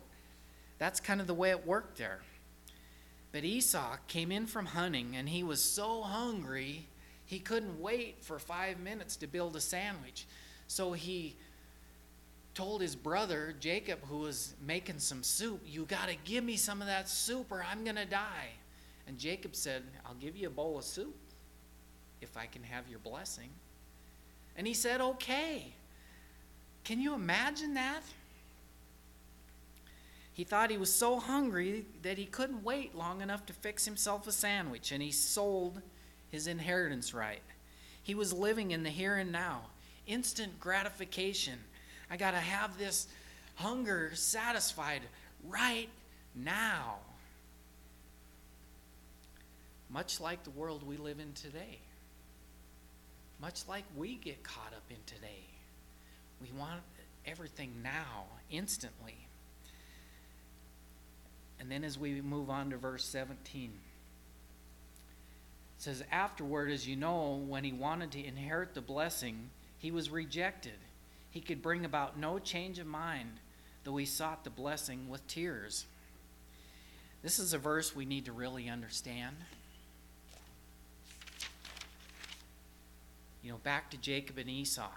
that's 0.80 1.00
kind 1.00 1.22
of 1.22 1.28
the 1.28 1.34
way 1.34 1.52
it 1.52 1.66
worked 1.66 1.98
there. 1.98 2.22
But 3.34 3.44
Esau 3.44 3.98
came 4.08 4.32
in 4.32 4.48
from 4.48 4.68
hunting 4.68 5.18
and 5.18 5.28
he 5.28 5.44
was 5.44 5.62
so 5.62 6.04
hungry 6.04 6.86
he 7.25 7.40
couldn't 7.40 7.82
wait 7.82 8.18
for 8.22 8.38
five 8.38 8.80
minutes 8.80 9.16
to 9.18 9.28
build 9.28 9.56
a 9.56 9.60
sandwich. 9.60 10.28
So 10.68 10.94
he 10.94 11.36
told 12.54 12.80
his 12.80 12.96
brother 12.96 13.56
Jacob, 13.60 14.00
who 14.08 14.20
was 14.20 14.54
making 14.66 15.00
some 15.00 15.24
soup, 15.24 15.62
You 15.66 15.86
got 15.86 16.10
to 16.10 16.16
give 16.24 16.44
me 16.44 16.58
some 16.58 16.80
of 16.80 16.88
that 16.88 17.10
soup 17.10 17.52
or 17.52 17.66
I'm 17.68 17.84
going 17.84 17.96
to 17.96 18.06
die. 18.06 18.52
And 19.08 19.18
Jacob 19.18 19.56
said, 19.56 19.82
I'll 20.06 20.13
give 20.13 20.38
you 20.38 20.48
a 20.48 20.52
bowl 20.52 20.78
of 20.78 20.84
soup 20.84 21.16
if 22.22 22.38
I 22.38 22.46
can 22.46 22.62
have 22.63 22.88
your 22.88 23.00
blessing. 23.00 23.50
And 24.56 24.68
he 24.68 24.75
said, 24.75 25.02
Okay. 25.02 25.74
Can 26.84 27.00
you 27.00 27.13
imagine 27.16 27.74
that? 27.74 28.04
He 30.34 30.44
thought 30.44 30.72
he 30.72 30.78
was 30.78 30.94
so 30.94 31.20
hungry 31.20 31.86
that 32.02 32.18
he 32.18 32.25
couldn't 32.25 32.63
wait 32.63 32.96
long 32.96 33.22
enough 33.22 33.46
to 33.46 33.54
fix 33.54 33.86
himself 33.86 34.28
a 34.28 34.32
sandwich, 34.32 34.92
and 34.92 35.02
he 35.02 35.12
sold 35.12 35.82
his 36.32 36.48
inheritance 36.48 37.13
right. 37.13 37.44
He 38.02 38.16
was 38.16 38.34
living 38.34 38.72
in 38.72 38.82
the 38.82 38.90
here 38.90 39.16
and 39.16 39.32
now, 39.32 39.62
instant 40.08 40.60
gratification. 40.60 41.60
I 42.10 42.18
got 42.18 42.32
to 42.32 42.38
have 42.38 42.78
this 42.78 43.08
hunger 43.56 44.12
satisfied 44.16 45.04
right 45.48 45.90
now. 46.36 46.96
Much 49.90 50.20
like 50.20 50.44
the 50.44 50.50
world 50.50 50.86
we 50.86 50.98
live 50.98 51.20
in 51.20 51.32
today. 51.34 51.78
Much 53.40 53.68
like 53.68 53.84
we 53.96 54.16
get 54.16 54.44
caught 54.44 54.74
up 54.75 54.84
in 54.90 54.98
today. 55.06 55.44
We 56.42 56.50
want 56.58 56.82
everything 57.28 57.72
now, 57.84 58.24
instantly. 58.50 59.28
And 61.60 61.72
then 61.72 61.84
as 61.84 61.98
we 61.98 62.22
move 62.22 62.50
on 62.50 62.70
to 62.72 62.78
verse 62.78 63.06
17, 63.06 63.72
it 65.78 65.82
says, 65.82 66.04
Afterward, 66.12 66.72
as 66.72 66.88
you 66.88 66.96
know, 66.96 67.42
when 67.48 67.64
he 67.64 67.72
wanted 67.72 68.12
to 68.12 68.26
inherit 68.26 68.74
the 68.74 68.82
blessing, 68.82 69.50
he 69.78 69.92
was 69.92 70.10
rejected. 70.10 70.74
He 71.32 71.42
could 71.42 71.62
bring 71.62 71.86
about 71.86 72.18
no 72.18 72.40
change 72.40 72.80
of 72.80 72.88
mind, 72.88 73.40
though 73.84 73.98
he 73.98 74.06
sought 74.06 74.44
the 74.44 74.50
blessing 74.50 75.10
with 75.10 75.26
tears. 75.28 75.86
This 77.22 77.40
is 77.40 77.54
a 77.54 77.58
verse 77.58 77.96
we 77.96 78.06
need 78.06 78.26
to 78.26 78.34
really 78.34 78.70
understand. 78.70 79.36
You 83.42 83.52
know, 83.52 83.58
back 83.58 83.90
to 83.92 83.98
Jacob 83.98 84.38
and 84.38 84.50
Esau. 84.50 84.92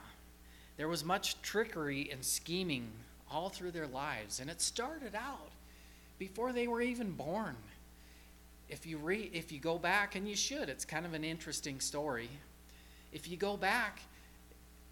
There 0.76 0.88
was 0.88 1.04
much 1.04 1.40
trickery 1.42 2.10
and 2.12 2.24
scheming 2.24 2.90
all 3.30 3.48
through 3.48 3.70
their 3.70 3.86
lives, 3.86 4.40
and 4.40 4.50
it 4.50 4.60
started 4.60 5.14
out 5.14 5.50
before 6.18 6.52
they 6.52 6.66
were 6.66 6.80
even 6.80 7.12
born. 7.12 7.56
If 8.68 8.86
you 8.86 8.98
read, 8.98 9.30
if 9.32 9.52
you 9.52 9.60
go 9.60 9.78
back, 9.78 10.16
and 10.16 10.28
you 10.28 10.34
should, 10.34 10.68
it's 10.68 10.84
kind 10.84 11.06
of 11.06 11.14
an 11.14 11.24
interesting 11.24 11.80
story. 11.80 12.28
If 13.12 13.28
you 13.28 13.36
go 13.36 13.56
back, 13.56 14.00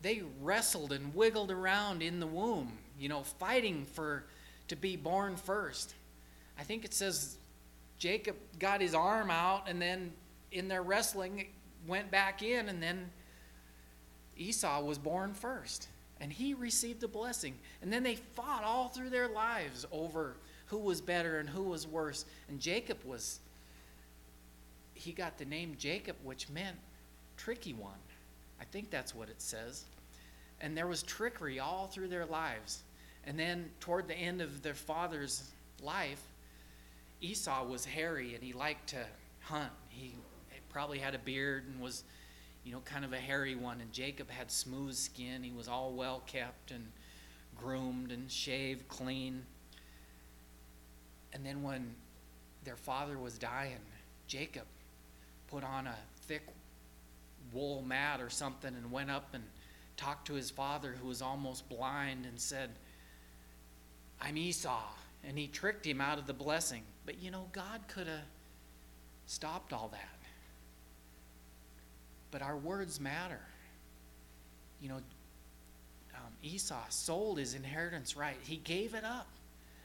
they 0.03 0.23
wrestled 0.41 0.93
and 0.93 1.15
wiggled 1.15 1.51
around 1.51 2.03
in 2.03 2.21
the 2.21 2.27
womb, 2.27 2.73
you 2.99 3.09
know, 3.09 3.23
fighting 3.23 3.85
for 3.85 4.25
to 4.69 4.77
be 4.77 4.97
born 4.97 5.37
first. 5.37 5.95
I 6.59 6.63
think 6.63 6.85
it 6.85 6.95
says 6.95 7.37
Jacob 7.99 8.37
got 8.59 8.81
his 8.81 8.95
arm 8.95 9.31
out, 9.31 9.69
and 9.69 9.81
then 9.81 10.13
in 10.53 10.69
their 10.69 10.83
wrestling, 10.83 11.47
went 11.87 12.11
back 12.11 12.43
in, 12.43 12.69
and 12.69 12.83
then 12.83 13.11
Esau 14.37 14.83
was 14.83 14.99
born 14.99 15.35
first, 15.35 15.89
and 16.21 16.33
he 16.33 16.55
received 16.55 17.01
the 17.01 17.09
blessing. 17.09 17.55
And 17.83 17.93
then 17.93 18.03
they 18.03 18.17
fought 18.17 18.63
all 18.63 18.89
through 18.89 19.11
their 19.11 19.29
lives 19.29 19.85
over 19.91 20.37
who 20.75 20.81
was 20.81 21.01
better 21.01 21.39
and 21.39 21.49
who 21.49 21.63
was 21.63 21.87
worse. 21.87 22.25
And 22.49 22.59
Jacob 22.59 22.99
was, 23.05 23.39
he 24.95 25.13
got 25.13 25.39
the 25.39 25.45
name 25.45 25.77
Jacob, 25.79 26.17
which 26.25 26.51
meant 26.51 26.75
tricky 27.37 27.73
one. 27.73 27.93
I 28.61 28.65
think 28.65 28.91
that's 28.91 29.15
what 29.15 29.29
it 29.29 29.41
says. 29.41 29.85
And 30.61 30.77
there 30.77 30.89
was 30.89 31.05
trickery 31.05 31.61
all 31.61 31.87
through 31.87 32.09
their 32.09 32.27
lives. 32.27 32.83
And 33.25 33.39
then 33.39 33.71
toward 33.79 34.09
the 34.09 34.17
end 34.17 34.41
of 34.41 34.63
their 34.63 34.75
father's 34.75 35.45
life, 35.81 36.23
Esau 37.21 37.65
was 37.67 37.85
hairy 37.85 38.35
and 38.35 38.43
he 38.43 38.53
liked 38.53 38.89
to 38.89 39.07
hunt. 39.43 39.71
He 39.91 40.17
probably 40.71 40.99
had 40.99 41.15
a 41.15 41.21
beard 41.21 41.67
and 41.73 41.81
was, 41.81 42.03
you 42.65 42.73
know, 42.73 42.81
kind 42.85 43.05
of 43.05 43.13
a 43.13 43.19
hairy 43.21 43.55
one. 43.55 43.81
And 43.81 43.93
Jacob 43.93 44.29
had 44.29 44.51
smooth 44.51 44.95
skin. 44.95 45.45
He 45.45 45.53
was 45.53 45.69
all 45.69 45.93
well 45.93 46.21
kept 46.27 46.73
and 46.73 46.91
groomed 47.57 48.11
and 48.11 48.29
shaved 48.29 48.89
clean. 48.89 49.47
And 51.35 51.45
then 51.45 51.63
when 51.63 51.95
their 52.65 52.77
father 52.77 53.19
was 53.19 53.37
dying, 53.37 53.81
Jacob 54.29 54.65
put 55.49 55.65
on 55.65 55.87
a 55.87 55.97
thick 56.23 56.43
wool 57.53 57.83
mat 57.83 58.21
or 58.21 58.31
something 58.31 58.75
and 58.75 58.91
went 58.91 59.11
up 59.11 59.35
and 59.35 59.43
talked 59.97 60.27
to 60.29 60.35
his 60.35 60.51
father, 60.51 60.97
who 61.01 61.09
was 61.09 61.21
almost 61.21 61.69
blind, 61.69 62.25
and 62.25 62.41
said, 62.41 62.71
I'm 64.21 64.37
Esau. 64.39 64.83
And 65.27 65.39
he 65.39 65.49
tricked 65.49 65.87
him 65.87 66.01
out 66.01 66.19
of 66.19 66.27
the 66.27 66.33
blessing. 66.33 66.83
But 67.05 67.21
you 67.21 67.31
know, 67.31 67.49
God 67.53 67.81
could 67.89 68.07
have 68.07 68.25
stopped 69.27 69.73
all 69.73 69.89
that. 69.93 70.19
But 72.31 72.43
our 72.43 72.57
words 72.57 73.01
matter. 73.01 73.41
You 74.81 74.89
know, 74.89 74.97
um, 74.97 76.33
Esau 76.43 76.83
sold 76.89 77.39
his 77.39 77.55
inheritance 77.55 78.17
right, 78.17 78.37
he 78.43 78.57
gave 78.57 78.95
it 78.95 79.05
up. 79.05 79.27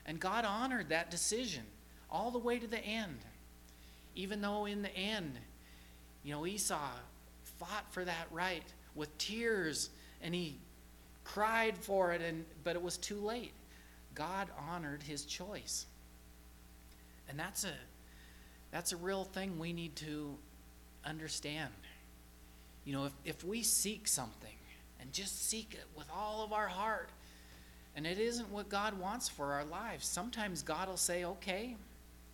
And 0.10 0.20
God 0.20 0.44
honored 0.44 0.90
that 0.90 1.12
decision 1.12 1.62
all 2.10 2.32
the 2.32 2.40
way 2.40 2.58
to 2.58 2.66
the 2.66 2.80
end. 2.80 3.20
Even 4.16 4.42
though 4.42 4.66
in 4.66 4.82
the 4.82 4.94
end, 4.98 5.38
you 6.24 6.34
know, 6.34 6.48
Esau 6.48 6.90
fought 7.60 7.86
for 7.92 8.04
that 8.04 8.26
right 8.32 8.64
with 8.96 9.16
tears 9.20 9.92
and 10.24 10.34
he 10.34 10.58
cried 11.24 11.78
for 11.78 12.12
it 12.12 12.24
and 12.24 12.44
but 12.64 12.76
it 12.76 12.82
was 12.82 12.98
too 12.98 13.18
late. 13.18 13.54
God 14.16 14.48
honored 14.68 15.04
his 15.04 15.26
choice. 15.26 15.86
And 17.30 17.38
that's 17.38 17.64
a 17.64 17.74
that's 18.72 18.94
a 18.94 18.98
real 18.98 19.26
thing 19.26 19.60
we 19.60 19.74
need 19.74 19.96
to 19.98 20.36
understand. 21.06 21.70
You 22.84 22.94
know, 22.94 23.06
if, 23.06 23.14
if 23.26 23.44
we 23.44 23.62
seek 23.62 24.08
something 24.08 24.56
and 25.00 25.14
just 25.14 25.48
seek 25.48 25.76
it 25.76 25.86
with 25.96 26.08
all 26.12 26.44
of 26.44 26.52
our 26.52 26.68
heart, 26.68 27.10
and 28.00 28.08
it 28.08 28.18
isn't 28.18 28.50
what 28.50 28.70
God 28.70 28.98
wants 28.98 29.28
for 29.28 29.52
our 29.52 29.66
lives, 29.66 30.08
sometimes 30.08 30.64
God 30.64 30.88
will 30.88 30.96
say, 30.96 31.26
okay, 31.26 31.76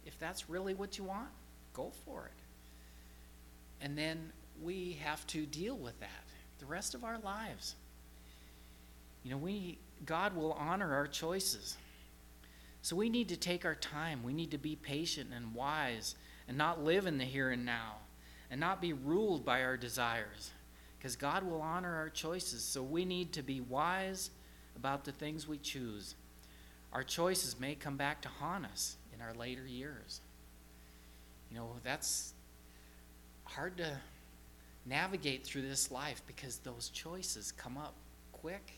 if 0.06 0.20
that's 0.20 0.48
really 0.48 0.76
what 0.76 1.00
you 1.00 1.04
want, 1.04 1.30
go 1.74 1.92
for 2.06 2.28
it. 2.28 3.84
And 3.84 3.98
then 3.98 4.32
we 4.62 5.00
have 5.04 5.26
to 5.26 5.48
deal 5.48 5.76
with 5.76 6.00
that 6.02 6.24
the 6.60 6.68
rest 6.68 6.94
of 6.94 7.04
our 7.04 7.18
lives. 7.18 7.74
You 9.24 9.32
know, 9.32 9.38
we 9.38 9.80
God 10.06 10.36
will 10.36 10.54
honor 10.54 10.94
our 10.94 11.08
choices. 11.08 11.78
So 12.84 12.96
we 12.96 13.10
need 13.10 13.30
to 13.30 13.36
take 13.36 13.66
our 13.66 13.74
time. 13.74 14.22
We 14.22 14.34
need 14.34 14.52
to 14.52 14.60
be 14.60 14.76
patient 14.76 15.32
and 15.36 15.56
wise 15.56 16.14
and 16.48 16.60
not 16.60 16.84
live 16.84 17.08
in 17.08 17.18
the 17.18 17.26
here 17.26 17.50
and 17.50 17.66
now 17.66 17.96
and 18.52 18.60
not 18.60 18.82
be 18.82 18.94
ruled 18.94 19.44
by 19.44 19.64
our 19.64 19.78
desires 19.78 20.52
because 21.00 21.16
God 21.16 21.42
will 21.42 21.64
honor 21.64 21.96
our 21.96 22.10
choices. 22.10 22.64
So 22.64 22.84
we 22.84 23.04
need 23.04 23.34
to 23.34 23.42
be 23.42 23.62
wise 23.62 24.30
about 24.76 25.06
the 25.06 25.12
things 25.12 25.48
we 25.48 25.58
choose. 25.58 26.16
Our 26.94 27.04
choices 27.04 27.60
may 27.60 27.76
come 27.76 27.98
back 27.98 28.22
to 28.22 28.30
haunt 28.30 28.66
us 28.66 28.96
in 29.14 29.22
our 29.22 29.34
later 29.34 29.66
years. 29.66 30.22
You 31.50 31.58
know, 31.58 31.70
that's 31.84 32.34
hard 33.46 33.78
to 33.78 33.98
navigate 34.86 35.44
through 35.44 35.64
this 35.64 35.92
life 35.92 36.22
because 36.28 36.58
those 36.60 36.90
choices 36.90 37.52
come 37.52 37.78
up 37.78 37.94
quick 38.32 38.74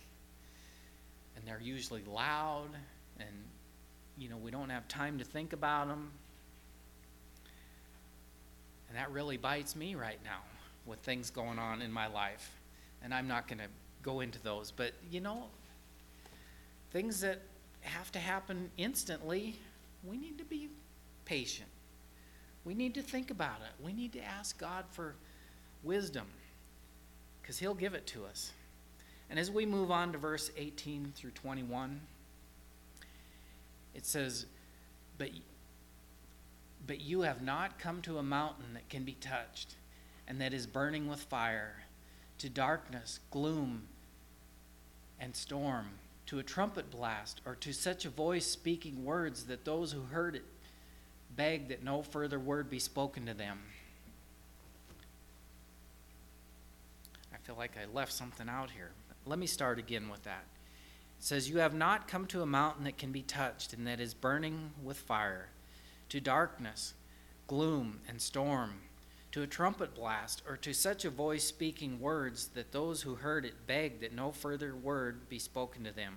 and 1.35 1.45
they're 1.45 1.61
usually 1.61 2.03
loud 2.05 2.69
and 3.19 3.29
you 4.17 4.29
know 4.29 4.37
we 4.37 4.49
don't 4.49 4.69
have 4.69 4.87
time 4.87 5.17
to 5.17 5.25
think 5.25 5.53
about 5.53 5.87
them 5.87 6.09
and 8.87 8.97
that 8.97 9.11
really 9.11 9.37
bites 9.37 9.75
me 9.75 9.95
right 9.95 10.19
now 10.23 10.39
with 10.85 10.99
things 10.99 11.29
going 11.29 11.59
on 11.59 11.81
in 11.81 11.91
my 11.91 12.07
life 12.07 12.51
and 13.03 13.13
i'm 13.13 13.27
not 13.27 13.47
going 13.47 13.59
to 13.59 13.67
go 14.01 14.21
into 14.21 14.41
those 14.41 14.71
but 14.71 14.93
you 15.11 15.19
know 15.19 15.43
things 16.97 17.21
that 17.21 17.39
have 17.81 18.11
to 18.11 18.17
happen 18.17 18.71
instantly 18.75 19.55
we 20.03 20.17
need 20.17 20.35
to 20.39 20.43
be 20.43 20.67
patient. 21.25 21.69
We 22.65 22.73
need 22.73 22.95
to 22.95 23.03
think 23.03 23.29
about 23.29 23.59
it. 23.61 23.85
We 23.85 23.93
need 23.93 24.13
to 24.13 24.23
ask 24.23 24.57
god 24.57 24.85
for 24.89 25.13
wisdom 25.83 26.25
because 27.39 27.59
he'll 27.59 27.75
give 27.75 27.93
it 27.93 28.07
to 28.07 28.25
us. 28.25 28.51
And 29.29 29.37
as 29.37 29.51
we 29.51 29.63
move 29.63 29.91
on 29.91 30.11
to 30.13 30.17
verse 30.17 30.49
18 30.57 31.13
through 31.15 31.31
21, 31.31 32.01
it 33.93 34.03
says, 34.03 34.47
But, 35.19 35.29
but 36.87 36.99
you 37.01 37.21
have 37.21 37.43
not 37.43 37.77
come 37.77 38.01
to 38.01 38.17
a 38.17 38.23
mountain 38.23 38.73
that 38.73 38.89
can 38.89 39.03
be 39.03 39.17
touched, 39.21 39.75
and 40.27 40.41
that 40.41 40.51
is 40.51 40.65
burning 40.65 41.07
with 41.07 41.21
fire, 41.21 41.83
to 42.39 42.49
darkness, 42.49 43.19
gloom, 43.29 43.83
and 45.19 45.35
storm, 45.35 45.89
to 46.27 46.39
a 46.39 46.43
trumpet 46.43 46.91
blast, 46.91 47.41
or 47.45 47.55
to 47.55 47.73
such 47.73 48.05
a 48.05 48.09
voice 48.09 48.45
speaking 48.45 49.03
words 49.03 49.45
that 49.45 49.65
those 49.65 49.91
who 49.93 50.01
heard 50.01 50.35
it 50.35 50.43
begged 51.35 51.69
that 51.69 51.83
no 51.83 52.01
further 52.01 52.39
word 52.39 52.69
be 52.69 52.79
spoken 52.79 53.25
to 53.25 53.33
them. 53.33 53.59
I 57.33 57.37
feel 57.37 57.55
like 57.57 57.77
I 57.77 57.85
left 57.93 58.11
something 58.11 58.49
out 58.49 58.71
here. 58.71 58.91
Let 59.25 59.39
me 59.39 59.47
start 59.47 59.79
again 59.79 60.09
with 60.09 60.23
that. 60.23 60.43
It 61.17 61.23
says, 61.23 61.49
You 61.49 61.59
have 61.59 61.73
not 61.73 62.07
come 62.07 62.25
to 62.27 62.41
a 62.41 62.45
mountain 62.45 62.83
that 62.83 62.97
can 62.97 63.11
be 63.11 63.21
touched 63.21 63.73
and 63.73 63.87
that 63.87 63.99
is 63.99 64.13
burning 64.13 64.71
with 64.83 64.97
fire, 64.97 65.49
to 66.09 66.19
darkness, 66.19 66.93
gloom, 67.47 68.01
and 68.07 68.21
storm, 68.21 68.81
to 69.37 69.43
a 69.43 69.47
trumpet 69.47 69.93
blast, 69.93 70.41
or 70.49 70.57
to 70.57 70.73
such 70.73 71.05
a 71.05 71.11
voice 71.11 71.43
speaking 71.43 71.99
words 71.99 72.47
that 72.55 72.71
those 72.71 73.03
who 73.03 73.13
heard 73.13 73.45
it 73.45 73.67
begged 73.67 74.01
that 74.01 74.11
no 74.11 74.31
further 74.31 74.75
word 74.75 75.29
be 75.29 75.37
spoken 75.37 75.83
to 75.83 75.91
them, 75.91 76.15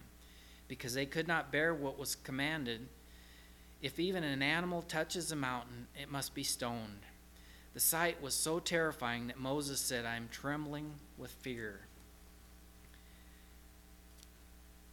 because 0.68 0.94
they 0.94 1.04
could 1.04 1.28
not 1.28 1.52
bear 1.52 1.74
what 1.74 1.98
was 1.98 2.14
commanded. 2.14 2.88
If 3.82 3.98
even 3.98 4.24
an 4.24 4.40
animal 4.40 4.80
touches 4.80 5.30
a 5.30 5.36
mountain, 5.36 5.86
it 6.00 6.10
must 6.10 6.34
be 6.34 6.42
stoned. 6.42 7.00
The 7.74 7.80
sight 7.80 8.22
was 8.22 8.32
so 8.32 8.58
terrifying 8.58 9.26
that 9.26 9.38
Moses 9.38 9.80
said, 9.80 10.06
I 10.06 10.16
am 10.16 10.30
trembling 10.32 10.94
with 11.18 11.30
fear. 11.30 11.80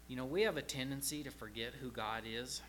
You 0.09 0.17
know, 0.17 0.25
we 0.25 0.41
have 0.41 0.57
a 0.57 0.61
tendency 0.61 1.23
to 1.23 1.31
forget 1.31 1.75
who 1.79 1.91
God 1.91 2.23
is. 2.29 2.61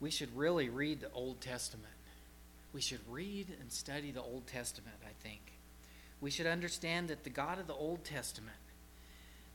We 0.00 0.10
should 0.10 0.36
really 0.36 0.68
read 0.68 1.02
the 1.02 1.12
Old 1.12 1.40
Testament. 1.40 1.92
We 2.72 2.80
should 2.80 3.00
read 3.08 3.48
and 3.60 3.70
study 3.70 4.10
the 4.10 4.22
Old 4.22 4.46
Testament, 4.46 4.96
I 5.04 5.12
think. 5.22 5.52
We 6.20 6.30
should 6.30 6.46
understand 6.46 7.08
that 7.08 7.24
the 7.24 7.30
God 7.30 7.58
of 7.58 7.66
the 7.66 7.74
Old 7.74 8.04
Testament, 8.04 8.56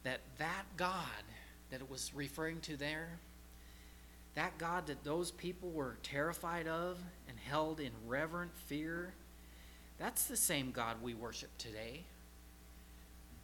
that 0.03 0.19
that 0.37 0.65
God 0.77 1.23
that 1.69 1.81
it 1.81 1.89
was 1.89 2.11
referring 2.13 2.59
to 2.61 2.75
there, 2.75 3.19
that 4.35 4.57
God 4.57 4.87
that 4.87 5.03
those 5.03 5.31
people 5.31 5.69
were 5.69 5.97
terrified 6.03 6.67
of 6.67 6.97
and 7.29 7.37
held 7.39 7.79
in 7.79 7.91
reverent 8.05 8.51
fear, 8.65 9.13
that's 9.97 10.25
the 10.25 10.37
same 10.37 10.71
God 10.71 10.97
we 11.01 11.13
worship 11.13 11.49
today. 11.57 12.03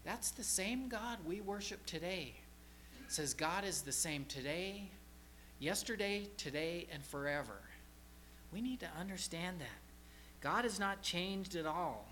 That's 0.03 0.32
the 0.32 0.43
same 0.43 0.89
God 0.89 1.19
we 1.25 1.41
worship 1.41 1.86
today 1.86 2.36
says 3.08 3.34
God 3.34 3.63
is 3.63 3.82
the 3.82 3.91
same 3.91 4.25
today, 4.25 4.89
yesterday, 5.60 6.27
today, 6.38 6.88
and 6.91 7.03
forever. 7.03 7.60
We 8.58 8.63
need 8.63 8.80
to 8.80 8.89
understand 9.00 9.60
that. 9.60 9.67
God 10.41 10.63
has 10.63 10.80
not 10.80 11.04
changed 11.04 11.56
at 11.56 11.67
all. 11.67 12.08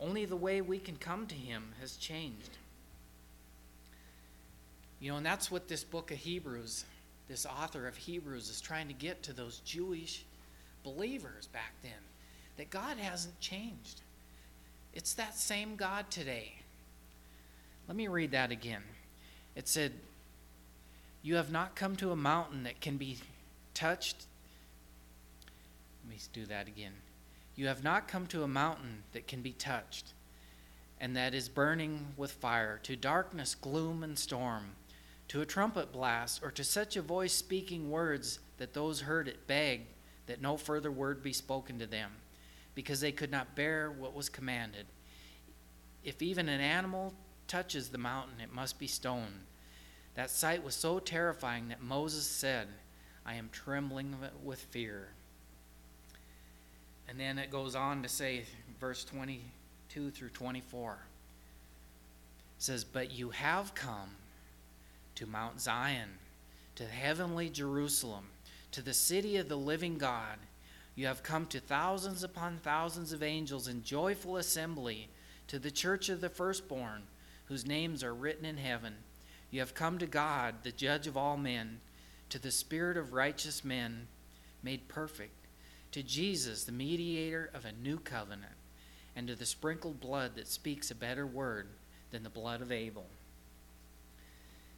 Only 0.00 0.24
the 0.24 0.34
way 0.34 0.60
we 0.60 0.80
can 0.80 0.96
come 0.96 1.28
to 1.28 1.34
Him 1.36 1.74
has 1.80 1.96
changed. 1.96 2.58
You 4.98 5.12
know, 5.12 5.18
and 5.18 5.24
that's 5.24 5.52
what 5.52 5.68
this 5.68 5.84
book 5.84 6.10
of 6.10 6.16
Hebrews, 6.16 6.84
this 7.28 7.46
author 7.46 7.86
of 7.86 7.96
Hebrews, 7.96 8.50
is 8.50 8.60
trying 8.60 8.88
to 8.88 8.94
get 8.94 9.22
to 9.22 9.32
those 9.32 9.60
Jewish 9.60 10.24
believers 10.82 11.46
back 11.46 11.74
then 11.84 11.92
that 12.56 12.70
God 12.70 12.98
hasn't 12.98 13.38
changed. 13.38 14.00
It's 14.92 15.14
that 15.14 15.38
same 15.38 15.76
God 15.76 16.10
today. 16.10 16.56
Let 17.86 17.96
me 17.96 18.08
read 18.08 18.32
that 18.32 18.50
again. 18.50 18.82
It 19.54 19.68
said, 19.68 19.92
You 21.22 21.36
have 21.36 21.52
not 21.52 21.76
come 21.76 21.94
to 21.94 22.10
a 22.10 22.16
mountain 22.16 22.64
that 22.64 22.80
can 22.80 22.96
be 22.96 23.18
touched. 23.72 24.26
Let 26.04 26.10
me 26.10 26.20
do 26.34 26.44
that 26.46 26.68
again. 26.68 26.92
You 27.56 27.66
have 27.68 27.82
not 27.82 28.08
come 28.08 28.26
to 28.26 28.42
a 28.42 28.48
mountain 28.48 29.04
that 29.12 29.26
can 29.26 29.40
be 29.40 29.52
touched, 29.52 30.12
and 31.00 31.16
that 31.16 31.34
is 31.34 31.48
burning 31.48 32.08
with 32.16 32.32
fire, 32.32 32.78
to 32.82 32.94
darkness, 32.94 33.54
gloom, 33.54 34.02
and 34.02 34.18
storm, 34.18 34.72
to 35.28 35.40
a 35.40 35.46
trumpet 35.46 35.92
blast, 35.92 36.42
or 36.42 36.50
to 36.50 36.62
such 36.62 36.96
a 36.96 37.02
voice 37.02 37.32
speaking 37.32 37.90
words 37.90 38.38
that 38.58 38.74
those 38.74 39.00
heard 39.00 39.28
it 39.28 39.46
begged 39.46 39.86
that 40.26 40.42
no 40.42 40.56
further 40.58 40.90
word 40.90 41.22
be 41.22 41.32
spoken 41.32 41.78
to 41.78 41.86
them, 41.86 42.10
because 42.74 43.00
they 43.00 43.12
could 43.12 43.30
not 43.30 43.54
bear 43.54 43.90
what 43.90 44.14
was 44.14 44.28
commanded. 44.28 44.86
If 46.02 46.20
even 46.20 46.50
an 46.50 46.60
animal 46.60 47.14
touches 47.48 47.88
the 47.88 47.98
mountain, 47.98 48.40
it 48.42 48.52
must 48.52 48.78
be 48.78 48.86
stoned. 48.86 49.46
That 50.16 50.30
sight 50.30 50.62
was 50.62 50.74
so 50.74 50.98
terrifying 50.98 51.68
that 51.68 51.82
Moses 51.82 52.26
said, 52.26 52.68
I 53.24 53.34
am 53.34 53.48
trembling 53.50 54.16
with 54.42 54.60
fear. 54.60 55.08
And 57.08 57.18
then 57.20 57.38
it 57.38 57.50
goes 57.50 57.74
on 57.74 58.02
to 58.02 58.08
say, 58.08 58.44
verse 58.80 59.04
22 59.04 60.10
through 60.10 60.30
24 60.30 60.98
it 62.56 62.62
says, 62.62 62.84
But 62.84 63.12
you 63.12 63.30
have 63.30 63.74
come 63.74 64.10
to 65.16 65.26
Mount 65.26 65.60
Zion, 65.60 66.10
to 66.76 66.84
heavenly 66.84 67.50
Jerusalem, 67.50 68.26
to 68.72 68.82
the 68.82 68.94
city 68.94 69.36
of 69.36 69.48
the 69.48 69.56
living 69.56 69.98
God. 69.98 70.38
You 70.96 71.06
have 71.06 71.22
come 71.22 71.46
to 71.46 71.60
thousands 71.60 72.22
upon 72.22 72.58
thousands 72.58 73.12
of 73.12 73.22
angels 73.22 73.68
in 73.68 73.82
joyful 73.82 74.36
assembly, 74.36 75.08
to 75.48 75.58
the 75.58 75.70
church 75.70 76.08
of 76.08 76.20
the 76.20 76.28
firstborn 76.28 77.02
whose 77.46 77.66
names 77.66 78.02
are 78.02 78.14
written 78.14 78.44
in 78.44 78.56
heaven. 78.56 78.94
You 79.50 79.60
have 79.60 79.74
come 79.74 79.98
to 79.98 80.06
God, 80.06 80.56
the 80.62 80.72
judge 80.72 81.06
of 81.06 81.16
all 81.16 81.36
men, 81.36 81.80
to 82.30 82.38
the 82.38 82.50
spirit 82.50 82.96
of 82.96 83.12
righteous 83.12 83.64
men 83.64 84.06
made 84.62 84.88
perfect, 84.88 85.43
to 85.94 86.02
Jesus, 86.02 86.64
the 86.64 86.72
mediator 86.72 87.50
of 87.54 87.64
a 87.64 87.70
new 87.80 88.00
covenant, 88.00 88.50
and 89.14 89.28
to 89.28 89.36
the 89.36 89.46
sprinkled 89.46 90.00
blood 90.00 90.32
that 90.34 90.48
speaks 90.48 90.90
a 90.90 90.94
better 90.94 91.24
word 91.24 91.68
than 92.10 92.24
the 92.24 92.28
blood 92.28 92.60
of 92.60 92.72
Abel. 92.72 93.06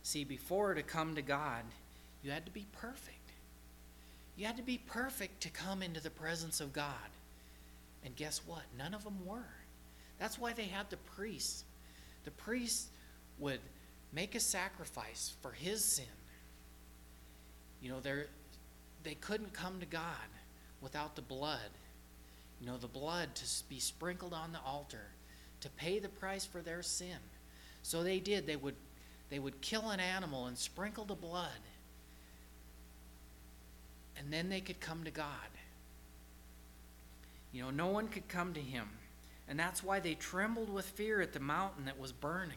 See, 0.02 0.24
before 0.24 0.74
to 0.74 0.82
come 0.82 1.14
to 1.14 1.22
God, 1.22 1.62
you 2.22 2.30
had 2.30 2.44
to 2.44 2.52
be 2.52 2.66
perfect. 2.70 3.30
You 4.36 4.44
had 4.44 4.58
to 4.58 4.62
be 4.62 4.76
perfect 4.76 5.40
to 5.40 5.48
come 5.48 5.82
into 5.82 6.02
the 6.02 6.10
presence 6.10 6.60
of 6.60 6.74
God. 6.74 6.92
And 8.04 8.14
guess 8.14 8.42
what? 8.46 8.64
None 8.76 8.92
of 8.92 9.02
them 9.02 9.24
were. 9.24 9.54
That's 10.18 10.38
why 10.38 10.52
they 10.52 10.64
had 10.64 10.90
the 10.90 10.98
priests. 10.98 11.64
The 12.26 12.30
priests 12.32 12.88
would 13.38 13.60
make 14.12 14.34
a 14.34 14.40
sacrifice 14.40 15.32
for 15.40 15.52
his 15.52 15.82
sin. 15.82 16.04
You 17.80 17.88
know, 17.88 18.00
they 19.02 19.14
couldn't 19.14 19.54
come 19.54 19.80
to 19.80 19.86
God 19.86 20.02
without 20.80 21.16
the 21.16 21.22
blood. 21.22 21.70
You 22.60 22.66
know, 22.66 22.76
the 22.76 22.86
blood 22.86 23.34
to 23.34 23.44
be 23.68 23.78
sprinkled 23.78 24.32
on 24.32 24.52
the 24.52 24.60
altar 24.60 25.08
to 25.60 25.68
pay 25.70 25.98
the 25.98 26.08
price 26.08 26.44
for 26.44 26.60
their 26.60 26.82
sin. 26.82 27.18
So 27.82 28.02
they 28.02 28.18
did. 28.18 28.46
They 28.46 28.56
would 28.56 28.76
they 29.28 29.38
would 29.38 29.60
kill 29.60 29.90
an 29.90 30.00
animal 30.00 30.46
and 30.46 30.56
sprinkle 30.56 31.04
the 31.04 31.14
blood. 31.14 31.50
And 34.16 34.32
then 34.32 34.48
they 34.48 34.60
could 34.60 34.80
come 34.80 35.04
to 35.04 35.10
God. 35.10 35.26
You 37.52 37.62
know, 37.62 37.70
no 37.70 37.88
one 37.88 38.08
could 38.08 38.28
come 38.28 38.54
to 38.54 38.60
him. 38.60 38.88
And 39.48 39.58
that's 39.58 39.82
why 39.82 40.00
they 40.00 40.14
trembled 40.14 40.72
with 40.72 40.86
fear 40.86 41.20
at 41.20 41.32
the 41.32 41.40
mountain 41.40 41.86
that 41.86 41.98
was 41.98 42.12
burning 42.12 42.56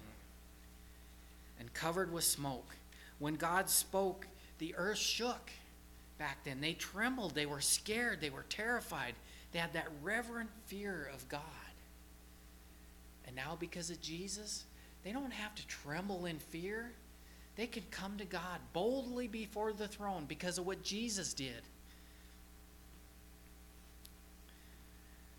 and 1.60 1.74
covered 1.74 2.12
with 2.12 2.24
smoke. 2.24 2.76
When 3.18 3.36
God 3.36 3.70
spoke, 3.70 4.28
the 4.60 4.76
earth 4.76 4.98
shook 4.98 5.52
back 6.20 6.44
then. 6.44 6.62
They 6.62 6.74
trembled, 6.74 7.34
they 7.34 7.48
were 7.48 7.62
scared, 7.62 8.22
they 8.22 8.30
were 8.30 8.46
terrified. 8.50 9.16
They 9.52 9.60
had 9.60 9.74
that 9.74 9.88
reverent 10.04 10.52
fear 10.68 11.10
of 11.12 11.28
God. 11.28 11.42
And 13.26 13.36
now, 13.36 13.58
because 13.60 13.90
of 13.90 14.00
Jesus, 14.02 14.66
they 15.04 15.12
don't 15.12 15.34
have 15.34 15.56
to 15.56 15.66
tremble 15.68 16.26
in 16.26 16.38
fear. 16.38 16.92
They 17.56 17.66
can 17.66 17.84
come 17.90 18.18
to 18.18 18.26
God 18.26 18.60
boldly 18.74 19.28
before 19.28 19.74
the 19.74 19.88
throne 19.88 20.26
because 20.28 20.58
of 20.58 20.66
what 20.66 20.84
Jesus 20.84 21.34
did. 21.34 21.62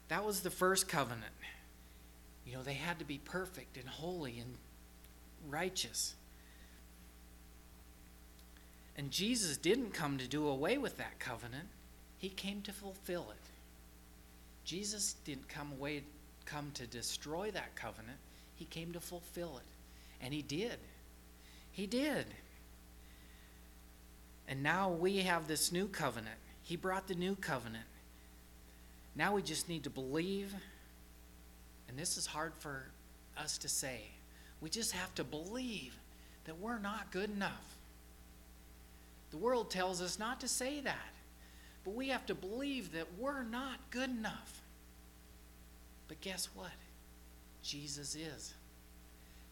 That 0.08 0.24
was 0.24 0.40
the 0.40 0.50
first 0.50 0.88
covenant. 0.88 1.32
You 2.44 2.54
know, 2.54 2.62
they 2.62 2.74
had 2.74 2.98
to 2.98 3.04
be 3.04 3.18
perfect 3.18 3.76
and 3.76 3.88
holy 3.88 4.40
and 4.40 4.56
righteous. 5.48 6.14
And 8.96 9.10
Jesus 9.10 9.56
didn't 9.56 9.92
come 9.92 10.18
to 10.18 10.28
do 10.28 10.48
away 10.48 10.78
with 10.78 10.96
that 10.98 11.18
covenant, 11.18 11.68
he 12.18 12.28
came 12.28 12.60
to 12.62 12.72
fulfill 12.72 13.28
it. 13.30 13.50
Jesus 14.64 15.14
didn't 15.24 15.48
come 15.48 15.72
away 15.72 16.02
come 16.50 16.70
to 16.74 16.86
destroy 16.86 17.50
that 17.52 17.74
covenant. 17.76 18.18
He 18.56 18.64
came 18.64 18.92
to 18.92 19.00
fulfill 19.00 19.58
it. 19.58 20.24
And 20.24 20.34
he 20.34 20.42
did. 20.42 20.78
He 21.72 21.86
did. 21.86 22.26
And 24.48 24.62
now 24.62 24.90
we 24.90 25.18
have 25.18 25.46
this 25.46 25.70
new 25.70 25.86
covenant. 25.86 26.36
He 26.62 26.76
brought 26.76 27.06
the 27.06 27.14
new 27.14 27.36
covenant. 27.36 27.84
Now 29.14 29.34
we 29.34 29.42
just 29.42 29.68
need 29.68 29.84
to 29.84 29.90
believe. 29.90 30.54
And 31.88 31.96
this 31.96 32.16
is 32.16 32.26
hard 32.26 32.52
for 32.58 32.86
us 33.38 33.58
to 33.58 33.68
say. 33.68 34.02
We 34.60 34.68
just 34.70 34.92
have 34.92 35.14
to 35.14 35.24
believe 35.24 35.96
that 36.44 36.58
we're 36.58 36.78
not 36.78 37.12
good 37.12 37.30
enough. 37.30 37.76
The 39.30 39.36
world 39.36 39.70
tells 39.70 40.02
us 40.02 40.18
not 40.18 40.40
to 40.40 40.48
say 40.48 40.80
that. 40.80 41.14
But 41.84 41.94
we 41.94 42.08
have 42.08 42.26
to 42.26 42.34
believe 42.34 42.92
that 42.92 43.06
we're 43.18 43.42
not 43.42 43.78
good 43.90 44.10
enough. 44.10 44.62
But 46.08 46.20
guess 46.20 46.48
what? 46.54 46.70
Jesus 47.62 48.14
is. 48.14 48.54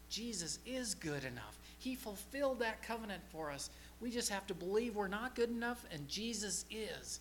Jesus 0.09 0.59
is 0.65 0.95
good 0.95 1.23
enough. 1.23 1.57
He 1.77 1.95
fulfilled 1.95 2.59
that 2.59 2.83
covenant 2.83 3.21
for 3.31 3.51
us. 3.51 3.69
We 4.01 4.11
just 4.11 4.29
have 4.29 4.45
to 4.47 4.53
believe 4.53 4.95
we're 4.95 5.07
not 5.07 5.35
good 5.35 5.49
enough 5.49 5.85
and 5.91 6.07
Jesus 6.07 6.65
is. 6.69 7.19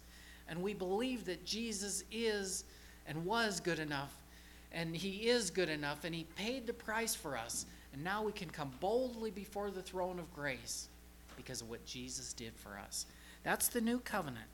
And 0.48 0.62
we 0.62 0.74
believe 0.74 1.24
that 1.26 1.44
Jesus 1.44 2.04
is 2.10 2.64
and 3.06 3.24
was 3.24 3.60
good 3.60 3.78
enough 3.78 4.12
and 4.72 4.94
he 4.94 5.28
is 5.28 5.50
good 5.50 5.68
enough 5.68 6.04
and 6.04 6.14
he 6.14 6.24
paid 6.36 6.66
the 6.66 6.72
price 6.72 7.14
for 7.14 7.36
us. 7.36 7.66
And 7.92 8.02
now 8.02 8.22
we 8.22 8.32
can 8.32 8.50
come 8.50 8.72
boldly 8.80 9.30
before 9.30 9.70
the 9.70 9.82
throne 9.82 10.18
of 10.18 10.32
grace 10.34 10.88
because 11.38 11.62
of 11.62 11.70
what 11.70 11.86
Jesus 11.86 12.34
did 12.34 12.52
for 12.56 12.78
us. 12.78 13.06
That's 13.44 13.68
the 13.68 13.80
new 13.80 14.00
covenant. 14.00 14.44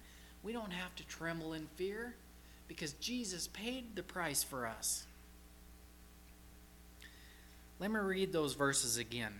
We 0.44 0.53
don't 0.53 0.73
have 0.73 0.94
to 0.97 1.07
tremble 1.07 1.55
in 1.55 1.66
fear 1.75 2.14
because 2.68 2.92
Jesus 2.94 3.49
paid 3.49 3.97
the 3.97 4.03
price 4.05 4.44
for 4.44 4.66
us. 4.66 5.07
Let 7.81 7.90
me 7.90 7.99
read 7.99 8.33
those 8.33 8.55
verses 8.55 8.99
again. 8.99 9.33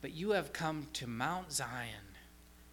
But 0.00 0.12
you 0.12 0.30
have 0.30 0.52
come 0.52 0.86
to 0.92 1.06
Mount 1.06 1.50
Zion, 1.50 2.14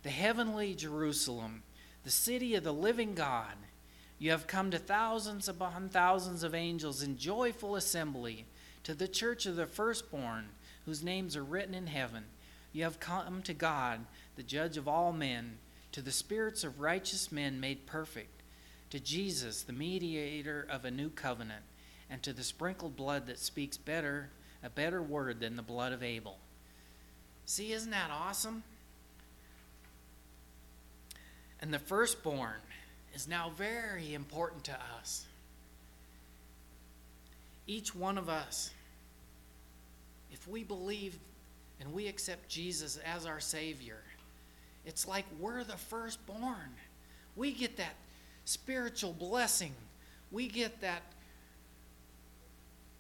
the 0.04 0.10
heavenly 0.10 0.76
Jerusalem, 0.76 1.63
the 2.04 2.12
city 2.12 2.56
of 2.56 2.63
the 2.63 2.74
living 2.74 3.15
God. 3.15 3.56
You 4.19 4.32
have 4.32 4.47
come 4.47 4.69
to 4.71 4.78
thousands 4.78 5.47
upon 5.47 5.89
thousands 5.89 6.43
of 6.43 6.54
angels 6.54 7.02
in 7.02 7.17
joyful 7.17 7.76
assembly, 7.76 8.45
to 8.84 8.93
the 8.93 9.08
church 9.08 9.45
of 9.45 9.56
the 9.56 9.65
firstborn, 9.65 10.50
whose 10.86 11.04
names 11.04 11.36
are 11.36 11.44
written 11.44 11.74
in 11.74 11.88
heaven. 11.88 12.24
You 12.74 12.84
have 12.84 13.00
come 13.00 13.41
to 13.44 13.54
God, 13.54 14.06
the 14.36 14.44
judge 14.44 14.78
of 14.78 14.88
all 14.88 15.12
men, 15.12 15.58
to 15.91 16.02
the 16.02 16.12
spirits 16.12 16.63
of 16.63 16.80
righteous 16.80 17.32
men 17.32 17.60
made 17.60 17.86
perfect, 17.86 18.41
to 18.89 19.00
Jesus, 19.00 19.63
the 19.63 19.74
mediator 19.74 20.65
of 20.70 20.86
a 20.86 20.91
new 20.91 21.10
covenant 21.10 21.63
and 22.10 22.22
to 22.24 22.34
the 22.34 22.44
sprinkled 22.44 22.96
blood 22.96 23.28
that 23.28 23.39
speaks 23.39 23.78
better 23.78 24.30
a 24.63 24.70
better 24.70 25.02
word 25.02 25.39
than 25.39 25.56
the 25.56 25.62
blood 25.62 25.91
of 25.91 26.04
Abel. 26.04 26.38
See, 27.46 27.72
isn't 27.74 27.91
that 27.91 28.12
awesome? 28.12 28.63
And 31.60 31.74
the 31.74 31.80
firstborn 31.80 32.62
is 33.13 33.28
now 33.28 33.52
very 33.56 34.13
important 34.13 34.63
to 34.65 34.78
us. 35.00 35.26
Each 37.67 37.96
one 37.96 38.17
of 38.17 38.30
us, 38.30 38.72
if 40.32 40.48
we 40.48 40.63
believe 40.63 41.17
and 41.80 41.94
we 41.94 42.08
accept 42.08 42.48
Jesus 42.48 42.98
as 43.06 43.26
our 43.26 43.39
Savior, 43.39 44.02
it's 44.86 45.08
like 45.08 45.26
we're 45.39 45.63
the 45.63 45.78
firstborn. 45.78 46.76
We 47.36 47.52
get 47.52 47.78
that 47.78 47.96
spiritual 48.46 49.13
blessing. 49.13 49.74
We 50.32 50.48
get 50.48 50.82
that 50.82 51.04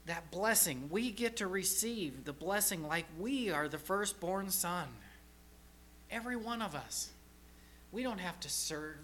that 0.07 0.31
blessing. 0.31 0.89
We 0.89 1.11
get 1.11 1.37
to 1.37 1.47
receive 1.47 2.25
the 2.25 2.33
blessing 2.33 2.87
like 2.87 3.05
we 3.19 3.51
are 3.51 3.67
the 3.67 3.77
firstborn 3.77 4.49
son. 4.49 4.87
Every 6.09 6.35
one 6.35 6.61
of 6.61 6.73
us. 6.75 7.09
We 7.91 8.03
don't 8.03 8.19
have 8.19 8.39
to 8.41 8.49
serve 8.49 8.97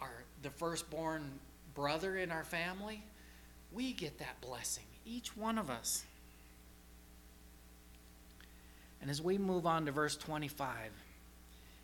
our 0.00 0.24
the 0.42 0.50
firstborn 0.50 1.30
brother 1.74 2.16
in 2.16 2.30
our 2.30 2.44
family. 2.44 3.02
We 3.72 3.92
get 3.92 4.18
that 4.18 4.40
blessing, 4.40 4.84
each 5.06 5.36
one 5.36 5.58
of 5.58 5.70
us. 5.70 6.04
And 9.02 9.10
as 9.10 9.20
we 9.20 9.36
move 9.36 9.66
on 9.66 9.84
to 9.84 9.92
verse 9.92 10.16
25, 10.16 10.70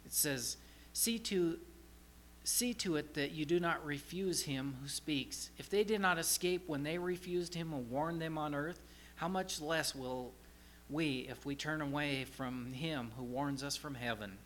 it 0.06 0.12
says, 0.12 0.56
See 0.94 1.18
to 1.18 1.58
See 2.48 2.72
to 2.72 2.96
it 2.96 3.12
that 3.12 3.32
you 3.32 3.44
do 3.44 3.60
not 3.60 3.84
refuse 3.84 4.44
him 4.44 4.78
who 4.80 4.88
speaks. 4.88 5.50
If 5.58 5.68
they 5.68 5.84
did 5.84 6.00
not 6.00 6.18
escape 6.18 6.62
when 6.66 6.82
they 6.82 6.96
refused 6.96 7.52
him 7.52 7.74
and 7.74 7.90
warned 7.90 8.22
them 8.22 8.38
on 8.38 8.54
earth, 8.54 8.80
how 9.16 9.28
much 9.28 9.60
less 9.60 9.94
will 9.94 10.32
we 10.88 11.26
if 11.28 11.44
we 11.44 11.54
turn 11.54 11.82
away 11.82 12.24
from 12.24 12.72
him 12.72 13.10
who 13.18 13.24
warns 13.24 13.62
us 13.62 13.76
from 13.76 13.96
heaven? 13.96 14.38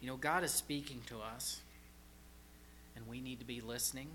You 0.00 0.08
know, 0.08 0.16
God 0.16 0.44
is 0.44 0.50
speaking 0.50 1.02
to 1.08 1.18
us, 1.18 1.60
and 2.96 3.06
we 3.06 3.20
need 3.20 3.40
to 3.40 3.44
be 3.44 3.60
listening. 3.60 4.08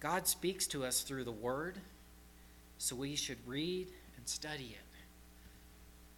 God 0.00 0.26
speaks 0.26 0.66
to 0.68 0.86
us 0.86 1.02
through 1.02 1.24
the 1.24 1.32
Word, 1.32 1.76
so 2.78 2.96
we 2.96 3.14
should 3.14 3.46
read 3.46 3.88
and 4.16 4.26
study 4.26 4.74
it. 4.74 4.91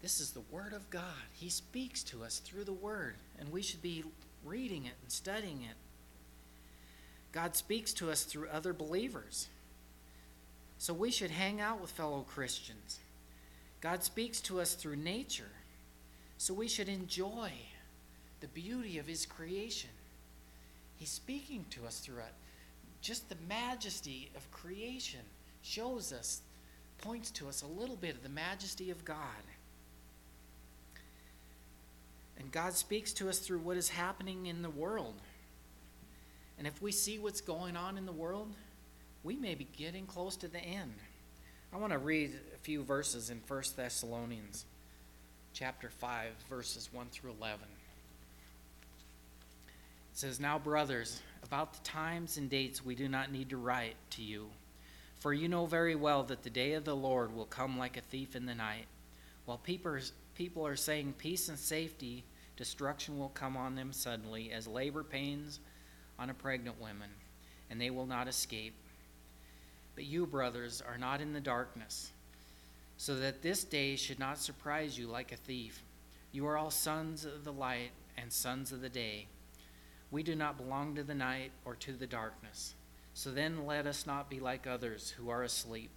This 0.05 0.21
is 0.21 0.33
the 0.33 0.43
Word 0.51 0.75
of 0.75 0.91
God. 0.91 1.03
He 1.33 1.49
speaks 1.49 2.03
to 2.03 2.25
us 2.25 2.39
through 2.39 2.65
the 2.65 2.75
Word, 2.75 3.15
and 3.39 3.51
we 3.51 3.63
should 3.63 3.81
be 3.81 4.05
reading 4.45 4.85
it 4.85 4.93
and 5.01 5.11
studying 5.11 5.63
it. 5.63 5.77
God 7.33 7.57
speaks 7.57 7.95
to 7.95 8.11
us 8.11 8.25
through 8.25 8.49
other 8.53 8.75
believers. 8.75 9.49
So 10.77 10.93
we 10.93 11.11
should 11.11 11.31
hang 11.31 11.59
out 11.59 11.81
with 11.81 11.91
fellow 11.91 12.21
Christians. 12.21 12.99
God 13.81 14.05
speaks 14.05 14.43
to 14.43 14.61
us 14.61 14.75
through 14.75 14.97
nature. 14.97 15.53
So 16.37 16.53
we 16.53 16.69
should 16.69 16.91
enjoy 16.91 17.53
the 18.41 18.49
beauty 18.49 18.99
of 18.99 19.07
His 19.07 19.25
creation. 19.25 19.89
He's 20.97 21.09
speaking 21.09 21.65
to 21.71 21.87
us 21.87 22.01
through 22.01 22.19
it. 22.19 22.35
Just 23.01 23.31
the 23.31 23.39
majesty 23.49 24.31
of 24.37 24.51
creation 24.51 25.21
shows 25.63 26.13
us, 26.13 26.43
points 26.99 27.31
to 27.31 27.49
us 27.49 27.63
a 27.63 27.67
little 27.67 27.97
bit 27.97 28.15
of 28.15 28.23
the 28.23 28.29
majesty 28.29 28.91
of 28.91 29.03
God. 29.07 29.17
And 32.39 32.51
God 32.51 32.75
speaks 32.75 33.13
to 33.15 33.29
us 33.29 33.39
through 33.39 33.61
what 33.61 33.77
is 33.77 33.89
happening 33.89 34.47
in 34.47 34.63
the 34.63 34.71
world. 34.71 35.15
And 36.59 36.67
if 36.67 36.81
we 36.83 36.93
see 36.93 37.19
what's 37.19 37.41
going 37.41 37.77
on 37.77 37.99
in 37.99 38.07
the 38.07 38.13
world, 38.13 38.53
we 39.23 39.37
may 39.37 39.55
be 39.55 39.67
getting 39.77 40.07
close 40.07 40.37
to 40.37 40.49
the 40.49 40.61
end. 40.61 40.95
I 41.73 41.79
want 41.79 41.93
to 41.93 41.99
read 41.99 42.39
a 42.55 42.59
few 42.59 42.83
verses 42.85 43.31
in 43.31 43.41
1 43.49 43.63
Thessalonians 43.77 44.65
chapter 45.53 45.89
5 45.89 46.33
verses 46.49 46.89
1 46.93 47.07
through 47.11 47.33
11. 47.33 47.67
It 50.13 50.19
says, 50.19 50.39
"Now 50.39 50.59
brothers, 50.59 51.21
about 51.43 51.73
the 51.73 51.81
times 51.81 52.37
and 52.37 52.49
dates 52.49 52.85
we 52.85 52.95
do 52.95 53.09
not 53.09 53.33
need 53.33 53.51
to 53.51 53.57
write 53.57 53.97
to 54.11 54.23
you, 54.23 54.51
for 55.19 55.33
you 55.33 55.49
know 55.49 55.67
very 55.67 55.95
well 55.95 56.23
that 56.25 56.43
the 56.43 56.51
day 56.51 56.75
of 56.75 56.85
the 56.85 56.95
Lord 56.95 57.35
will 57.35 57.47
come 57.47 57.79
like 57.79 57.97
a 57.97 58.03
thief 58.03 58.37
in 58.37 58.47
the 58.47 58.55
night. 58.55 58.87
While 59.45 59.59
people 59.59 59.99
people 60.35 60.67
are 60.67 60.77
saying 60.77 61.15
peace 61.19 61.49
and 61.49 61.59
safety, 61.59 62.25
destruction 62.57 63.19
will 63.19 63.31
come 63.31 63.57
on 63.57 63.75
them 63.75 63.93
suddenly 63.93 64.53
as 64.53 64.67
labor 64.67 65.03
pains 65.03 65.61
on 66.19 66.31
a 66.31 66.35
pregnant 66.35 66.81
woman, 66.81 67.11
and 67.71 67.81
they 67.81 67.91
will 67.91 68.07
not 68.07 68.29
escape. 68.29 68.75
But 69.95 70.05
you, 70.05 70.27
brothers, 70.27 70.83
are 70.87 70.99
not 70.99 71.21
in 71.21 71.33
the 71.33 71.41
darkness, 71.41 72.11
so 72.97 73.17
that 73.17 73.43
this 73.43 73.65
day 73.65 73.97
should 73.97 74.19
not 74.19 74.39
surprise 74.39 74.99
you 74.99 75.07
like 75.07 75.33
a 75.33 75.37
thief. 75.37 75.83
You 76.33 76.47
are 76.47 76.57
all 76.57 76.71
sons 76.71 77.25
of 77.25 77.45
the 77.45 77.53
light 77.53 77.91
and 78.17 78.33
sons 78.33 78.73
of 78.73 78.81
the 78.81 78.89
day. 78.89 79.27
We 80.11 80.23
do 80.23 80.35
not 80.35 80.57
belong 80.57 80.95
to 80.97 81.03
the 81.03 81.15
night 81.15 81.53
or 81.65 81.75
to 81.77 81.93
the 81.93 82.07
darkness. 82.07 82.75
So 83.15 83.31
then 83.31 83.67
let 83.67 83.87
us 83.87 84.07
not 84.07 84.29
be 84.29 84.41
like 84.41 84.67
others 84.67 85.11
who 85.11 85.31
are 85.31 85.45
asleep, 85.45 85.91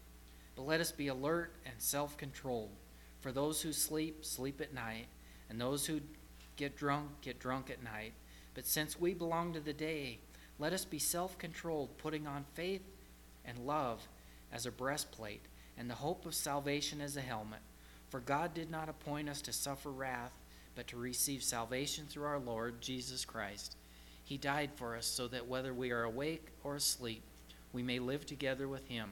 but 0.56 0.68
let 0.68 0.80
us 0.80 0.92
be 0.92 1.08
alert 1.08 1.52
and 1.66 1.76
self 1.78 2.18
controlled. 2.18 2.70
For 3.22 3.32
those 3.32 3.62
who 3.62 3.74
sleep, 3.74 4.24
sleep 4.26 4.62
at 4.62 4.74
night, 4.74 5.08
and 5.50 5.60
those 5.60 5.86
who 5.86 6.02
get 6.56 6.76
drunk, 6.78 7.10
get 7.22 7.40
drunk 7.40 7.70
at 7.70 7.84
night. 7.84 8.14
But 8.54 8.66
since 8.66 9.00
we 9.00 9.14
belong 9.14 9.54
to 9.54 9.60
the 9.60 9.74
day, 9.74 10.20
let 10.60 10.74
us 10.74 10.86
be 10.86 11.00
self 11.00 11.38
controlled, 11.38 11.98
putting 11.98 12.28
on 12.28 12.46
faith 12.54 12.82
and 13.46 13.60
love 13.60 14.08
as 14.52 14.66
a 14.66 14.72
breastplate, 14.72 15.42
and 15.78 15.90
the 15.90 15.96
hope 15.96 16.26
of 16.26 16.34
salvation 16.34 17.02
as 17.02 17.18
a 17.18 17.22
helmet. 17.22 17.60
For 18.10 18.20
God 18.20 18.54
did 18.54 18.72
not 18.72 18.90
appoint 18.90 19.30
us 19.30 19.42
to 19.44 19.54
suffer 19.54 19.92
wrath, 19.92 20.32
but 20.76 20.88
to 20.88 20.98
receive 20.98 21.44
salvation 21.44 22.06
through 22.08 22.26
our 22.26 22.40
Lord 22.40 22.82
Jesus 22.82 23.26
Christ. 23.26 23.76
He 24.24 24.38
died 24.38 24.72
for 24.76 24.96
us 24.96 25.06
so 25.06 25.28
that 25.28 25.48
whether 25.48 25.74
we 25.74 25.92
are 25.92 26.04
awake 26.04 26.48
or 26.64 26.76
asleep, 26.76 27.24
we 27.74 27.84
may 27.84 28.00
live 28.00 28.26
together 28.26 28.68
with 28.68 28.88
Him. 28.88 29.12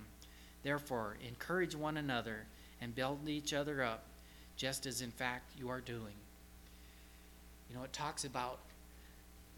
Therefore, 0.63 1.17
encourage 1.25 1.75
one 1.75 1.97
another 1.97 2.47
and 2.81 2.93
build 2.93 3.27
each 3.27 3.53
other 3.53 3.83
up, 3.83 4.03
just 4.55 4.85
as 4.85 5.01
in 5.01 5.11
fact 5.11 5.51
you 5.57 5.69
are 5.69 5.81
doing. 5.81 6.13
You 7.69 7.75
know, 7.75 7.83
it 7.83 7.93
talks 7.93 8.25
about 8.25 8.59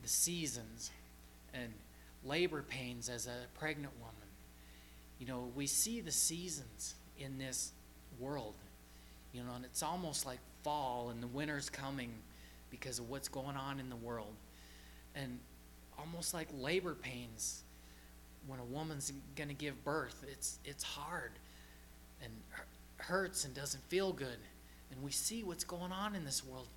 the 0.02 0.08
seasons 0.08 0.92
and 1.54 1.72
labor 2.24 2.62
pains 2.62 3.10
as 3.10 3.28
a 3.28 3.60
pregnant 3.60 3.94
woman. 4.00 4.14
You 5.20 5.28
know, 5.28 5.52
we 5.56 5.68
see 5.68 6.02
the 6.02 6.12
seasons 6.12 6.96
in 7.20 7.38
this 7.38 7.72
world, 8.20 8.54
you 9.34 9.44
know, 9.44 9.54
and 9.56 9.66
it's 9.66 9.84
almost 9.84 10.26
like 10.26 10.40
fall 10.64 11.10
and 11.10 11.22
the 11.22 11.28
winter's 11.28 11.70
coming 11.70 12.12
because 12.70 13.00
of 13.00 13.10
what's 13.10 13.28
going 13.28 13.56
on 13.56 13.80
in 13.80 13.90
the 13.90 13.96
world. 13.96 14.34
And 15.16 15.40
almost 15.98 16.34
like 16.34 16.48
labor 16.60 16.94
pains 16.94 17.64
when 18.46 18.60
a 18.60 18.64
woman's 18.64 19.12
going 19.36 19.50
to 19.50 19.56
give 19.56 19.84
birth, 19.84 20.24
it's, 20.32 20.60
it's 20.64 20.84
hard 20.84 21.32
and 22.24 22.32
hurts 22.98 23.46
and 23.46 23.54
doesn't 23.54 23.84
feel 23.90 24.12
good. 24.12 24.38
And 24.92 25.02
we 25.04 25.12
see 25.12 25.44
what's 25.44 25.64
going 25.64 25.92
on 25.92 26.16
in 26.16 26.26
this 26.26 26.44
world. 26.44 26.68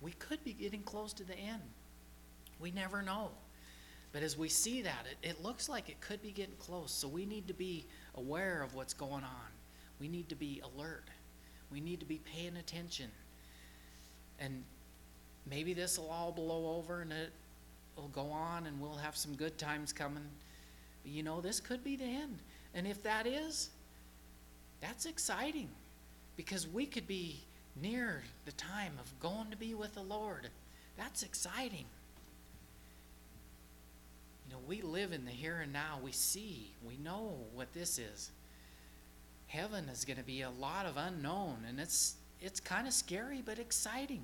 We 0.00 0.12
could 0.12 0.42
be 0.44 0.52
getting 0.52 0.82
close 0.82 1.12
to 1.14 1.24
the 1.24 1.36
end. 1.36 1.62
We 2.60 2.70
never 2.70 3.02
know. 3.02 3.30
But 4.12 4.22
as 4.22 4.38
we 4.38 4.48
see 4.48 4.82
that, 4.82 5.06
it, 5.10 5.28
it 5.28 5.42
looks 5.42 5.68
like 5.68 5.88
it 5.88 6.00
could 6.00 6.22
be 6.22 6.30
getting 6.30 6.54
close. 6.58 6.92
So 6.92 7.08
we 7.08 7.26
need 7.26 7.48
to 7.48 7.54
be 7.54 7.84
aware 8.14 8.62
of 8.62 8.74
what's 8.74 8.94
going 8.94 9.24
on. 9.24 9.50
We 10.00 10.08
need 10.08 10.28
to 10.28 10.34
be 10.34 10.62
alert. 10.64 11.04
We 11.70 11.80
need 11.80 12.00
to 12.00 12.06
be 12.06 12.20
paying 12.24 12.56
attention. 12.56 13.10
And 14.38 14.62
maybe 15.48 15.74
this 15.74 15.98
will 15.98 16.10
all 16.10 16.32
blow 16.32 16.76
over 16.76 17.02
and 17.02 17.12
it 17.12 17.32
will 17.96 18.08
go 18.08 18.30
on 18.30 18.66
and 18.66 18.80
we'll 18.80 18.96
have 18.96 19.16
some 19.16 19.34
good 19.34 19.58
times 19.58 19.92
coming. 19.92 20.26
But 21.02 21.12
you 21.12 21.22
know, 21.22 21.40
this 21.40 21.60
could 21.60 21.82
be 21.82 21.96
the 21.96 22.04
end. 22.04 22.38
And 22.74 22.86
if 22.86 23.02
that 23.02 23.26
is, 23.26 23.70
that's 24.80 25.06
exciting 25.06 25.68
because 26.36 26.68
we 26.68 26.86
could 26.86 27.06
be 27.06 27.40
near 27.80 28.22
the 28.44 28.52
time 28.52 28.92
of 29.00 29.20
going 29.20 29.50
to 29.50 29.56
be 29.56 29.74
with 29.74 29.94
the 29.94 30.02
Lord. 30.02 30.48
That's 30.96 31.22
exciting. 31.22 31.84
You 34.46 34.54
know, 34.54 34.60
we 34.66 34.82
live 34.82 35.12
in 35.12 35.24
the 35.24 35.30
here 35.30 35.60
and 35.62 35.72
now. 35.72 35.98
We 36.02 36.12
see, 36.12 36.70
we 36.86 36.96
know 36.96 37.34
what 37.54 37.72
this 37.72 37.98
is. 37.98 38.30
Heaven 39.48 39.88
is 39.88 40.04
going 40.04 40.18
to 40.18 40.24
be 40.24 40.42
a 40.42 40.50
lot 40.50 40.86
of 40.86 40.96
unknown, 40.96 41.58
and 41.68 41.78
it's 41.80 42.16
it's 42.40 42.60
kind 42.60 42.86
of 42.86 42.92
scary 42.92 43.42
but 43.44 43.58
exciting. 43.58 44.22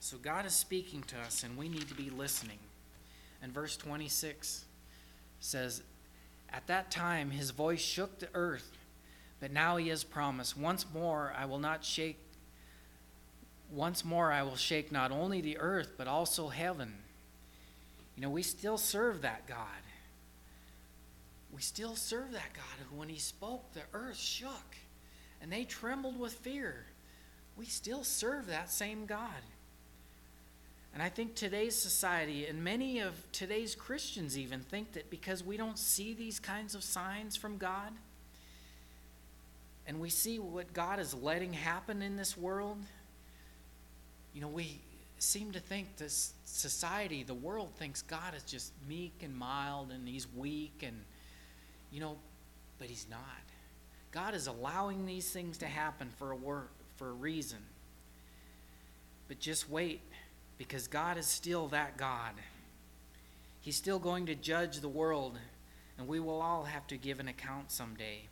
So 0.00 0.16
God 0.16 0.46
is 0.46 0.54
speaking 0.54 1.02
to 1.04 1.18
us, 1.18 1.42
and 1.42 1.56
we 1.56 1.68
need 1.68 1.88
to 1.88 1.94
be 1.94 2.10
listening. 2.10 2.58
In 3.42 3.52
verse 3.52 3.76
26 3.76 4.64
says, 5.40 5.82
At 6.50 6.66
that 6.66 6.90
time 6.90 7.30
his 7.30 7.50
voice 7.50 7.80
shook 7.80 8.18
the 8.18 8.28
earth, 8.34 8.76
but 9.40 9.52
now 9.52 9.76
he 9.76 9.88
has 9.88 10.04
promised, 10.04 10.56
Once 10.56 10.86
more 10.92 11.32
I 11.36 11.44
will 11.44 11.58
not 11.58 11.84
shake 11.84 12.18
once 13.70 14.04
more 14.04 14.32
I 14.32 14.42
will 14.42 14.56
shake 14.56 14.90
not 14.90 15.10
only 15.10 15.40
the 15.40 15.58
earth, 15.58 15.92
but 15.98 16.08
also 16.08 16.48
heaven. 16.48 16.94
You 18.16 18.22
know, 18.22 18.30
we 18.30 18.42
still 18.42 18.78
serve 18.78 19.22
that 19.22 19.46
God. 19.46 19.58
We 21.52 21.62
still 21.62 21.94
serve 21.94 22.32
that 22.32 22.52
God 22.54 22.86
who, 22.88 22.96
when 22.96 23.08
He 23.08 23.18
spoke, 23.18 23.72
the 23.74 23.82
earth 23.92 24.16
shook 24.16 24.76
and 25.40 25.52
they 25.52 25.64
trembled 25.64 26.18
with 26.18 26.32
fear. 26.32 26.86
We 27.56 27.66
still 27.66 28.04
serve 28.04 28.46
that 28.46 28.70
same 28.70 29.06
God. 29.06 29.42
And 30.98 31.04
I 31.04 31.10
think 31.10 31.36
today's 31.36 31.76
society, 31.76 32.46
and 32.46 32.64
many 32.64 32.98
of 32.98 33.14
today's 33.30 33.76
Christians 33.76 34.36
even, 34.36 34.58
think 34.58 34.94
that 34.94 35.10
because 35.10 35.44
we 35.44 35.56
don't 35.56 35.78
see 35.78 36.12
these 36.12 36.40
kinds 36.40 36.74
of 36.74 36.82
signs 36.82 37.36
from 37.36 37.56
God, 37.56 37.92
and 39.86 40.00
we 40.00 40.10
see 40.10 40.40
what 40.40 40.72
God 40.72 40.98
is 40.98 41.14
letting 41.14 41.52
happen 41.52 42.02
in 42.02 42.16
this 42.16 42.36
world, 42.36 42.78
you 44.34 44.40
know, 44.40 44.48
we 44.48 44.80
seem 45.20 45.52
to 45.52 45.60
think 45.60 45.98
this 45.98 46.32
society, 46.44 47.22
the 47.22 47.32
world 47.32 47.70
thinks 47.76 48.02
God 48.02 48.34
is 48.34 48.42
just 48.42 48.72
meek 48.88 49.12
and 49.22 49.36
mild 49.36 49.92
and 49.92 50.08
he's 50.08 50.26
weak 50.36 50.82
and, 50.82 50.96
you 51.92 52.00
know, 52.00 52.16
but 52.80 52.88
he's 52.88 53.06
not. 53.08 53.20
God 54.10 54.34
is 54.34 54.48
allowing 54.48 55.06
these 55.06 55.30
things 55.30 55.58
to 55.58 55.66
happen 55.66 56.10
for 56.18 56.32
a 56.32 56.36
work, 56.36 56.72
for 56.96 57.10
a 57.10 57.12
reason. 57.12 57.60
But 59.28 59.38
just 59.38 59.70
wait 59.70 60.00
because 60.58 60.88
God 60.88 61.16
is 61.16 61.26
still 61.26 61.68
that 61.68 61.96
God. 61.96 62.32
He's 63.60 63.76
still 63.76 63.98
going 63.98 64.26
to 64.26 64.34
judge 64.34 64.80
the 64.80 64.88
world 64.88 65.38
and 65.96 66.06
we 66.06 66.20
will 66.20 66.40
all 66.40 66.64
have 66.64 66.86
to 66.88 66.96
give 66.96 67.18
an 67.18 67.28
account 67.28 67.72
someday. 67.72 68.22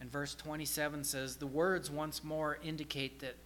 And 0.00 0.10
verse 0.10 0.34
27 0.34 1.04
says, 1.04 1.36
The 1.36 1.46
words 1.46 1.90
once 1.90 2.22
more 2.22 2.58
indicate 2.62 3.20
that 3.20 3.36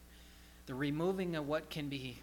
the 0.66 0.74
removing 0.74 1.36
of 1.36 1.48
what 1.48 1.70
can 1.70 1.88
be 1.88 2.18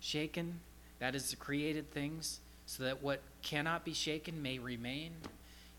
shaken, 0.00 0.60
that 0.98 1.14
is 1.14 1.30
the 1.30 1.36
created 1.36 1.90
things, 1.92 2.40
so 2.66 2.82
that 2.82 3.02
what 3.02 3.20
cannot 3.42 3.84
be 3.84 3.94
shaken 3.94 4.42
may 4.42 4.58
remain. 4.58 5.12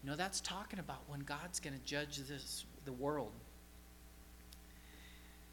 You 0.04 0.10
know, 0.10 0.16
that's 0.16 0.40
talking 0.40 0.80
about 0.80 1.02
when 1.08 1.22
God's 1.22 1.60
going 1.60 1.78
to 1.78 1.86
judge 1.86 2.18
this 2.18 2.66
the 2.86 2.94
world. 2.94 3.32